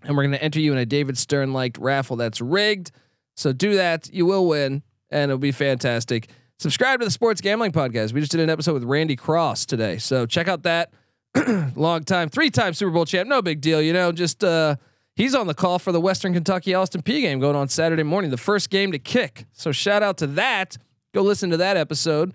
[0.03, 2.91] and we're going to enter you in a David Stern liked raffle that's rigged.
[3.37, 6.31] So do that, you will win, and it'll be fantastic.
[6.59, 8.13] Subscribe to the Sports Gambling Podcast.
[8.13, 10.93] We just did an episode with Randy Cross today, so check out that.
[11.77, 14.13] Long time, three time Super Bowl champ, no big deal, you know.
[14.13, 14.77] Just uh,
[15.15, 18.31] he's on the call for the Western Kentucky Austin Peay game going on Saturday morning,
[18.31, 19.45] the first game to kick.
[19.53, 20.77] So shout out to that.
[21.15, 22.35] Go listen to that episode.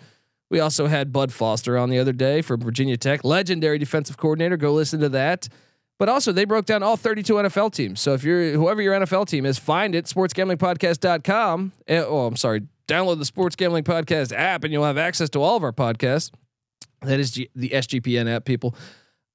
[0.50, 4.56] We also had Bud Foster on the other day for Virginia Tech, legendary defensive coordinator.
[4.58, 5.48] Go listen to that.
[6.00, 8.02] But also, they broke down all 32 NFL teams.
[8.02, 11.72] So if you're whoever your NFL team is, find it sportsgamblingpodcast.com.
[11.88, 12.64] Eh, Oh, I'm sorry.
[12.88, 16.32] Download the Sports Gambling Podcast app, and you'll have access to all of our podcasts.
[17.06, 18.76] That is G- the SGPN app, people.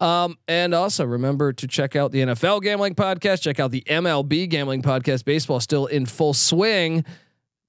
[0.00, 3.42] Um, and also remember to check out the NFL Gambling Podcast.
[3.42, 5.24] Check out the MLB Gambling Podcast.
[5.24, 7.04] Baseball still in full swing.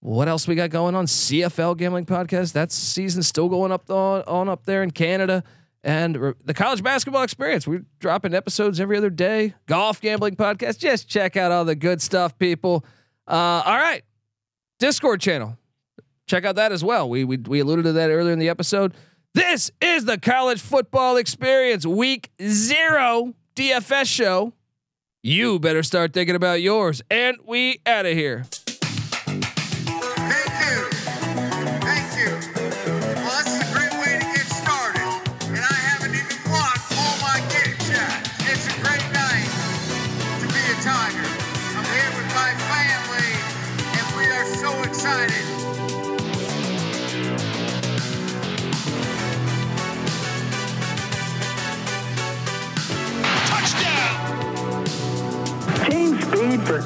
[0.02, 1.08] What else we got going on?
[1.08, 2.54] CFL Gambling Podcast.
[2.54, 5.44] That season's still going up on, on up there in Canada.
[5.84, 7.68] And re- the college basketball experience.
[7.68, 9.56] We're dropping episodes every other day.
[9.66, 10.78] Golf Gambling Podcast.
[10.78, 12.86] Just check out all the good stuff, people.
[13.28, 14.04] Uh, all right.
[14.78, 15.58] Discord channel.
[16.28, 17.10] Check out that as well.
[17.10, 18.94] We, we we alluded to that earlier in the episode.
[19.36, 24.54] This is the college football experience, week zero DFS show.
[25.22, 27.04] You better start thinking about yours.
[27.12, 28.46] And we out of here.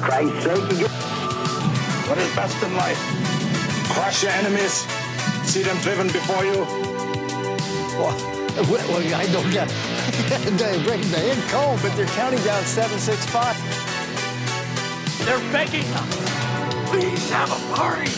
[0.04, 0.70] Christ's sake.
[0.70, 0.90] You get
[2.08, 3.00] What is best in life?
[3.88, 4.86] Crush your enemies,
[5.44, 6.66] see them driven before you.
[7.96, 8.14] Well,
[8.68, 9.68] well, I don't get
[10.28, 13.56] they bring the end cold, but they're counting down 765.
[15.24, 16.90] They're begging us.
[16.90, 18.10] Please have a party.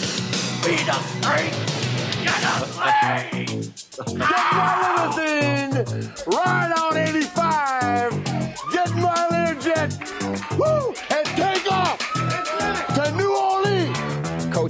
[0.66, 1.76] Feed us drinks.
[2.24, 3.70] Get us laid.
[4.18, 6.10] my limousine!
[6.26, 8.12] Ride on 85!
[8.72, 9.92] Get my Learjet!
[10.58, 10.94] Woo!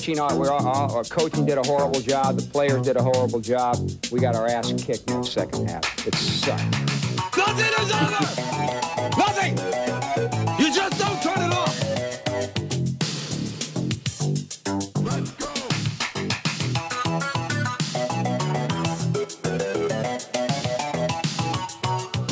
[0.06, 2.36] Coaching, uh, we're, uh, our coaching did a horrible job.
[2.36, 3.76] The players did a horrible job.
[4.12, 6.06] We got our ass kicked in the second half.
[6.06, 6.62] It sucked.
[7.36, 8.85] Nothing is over.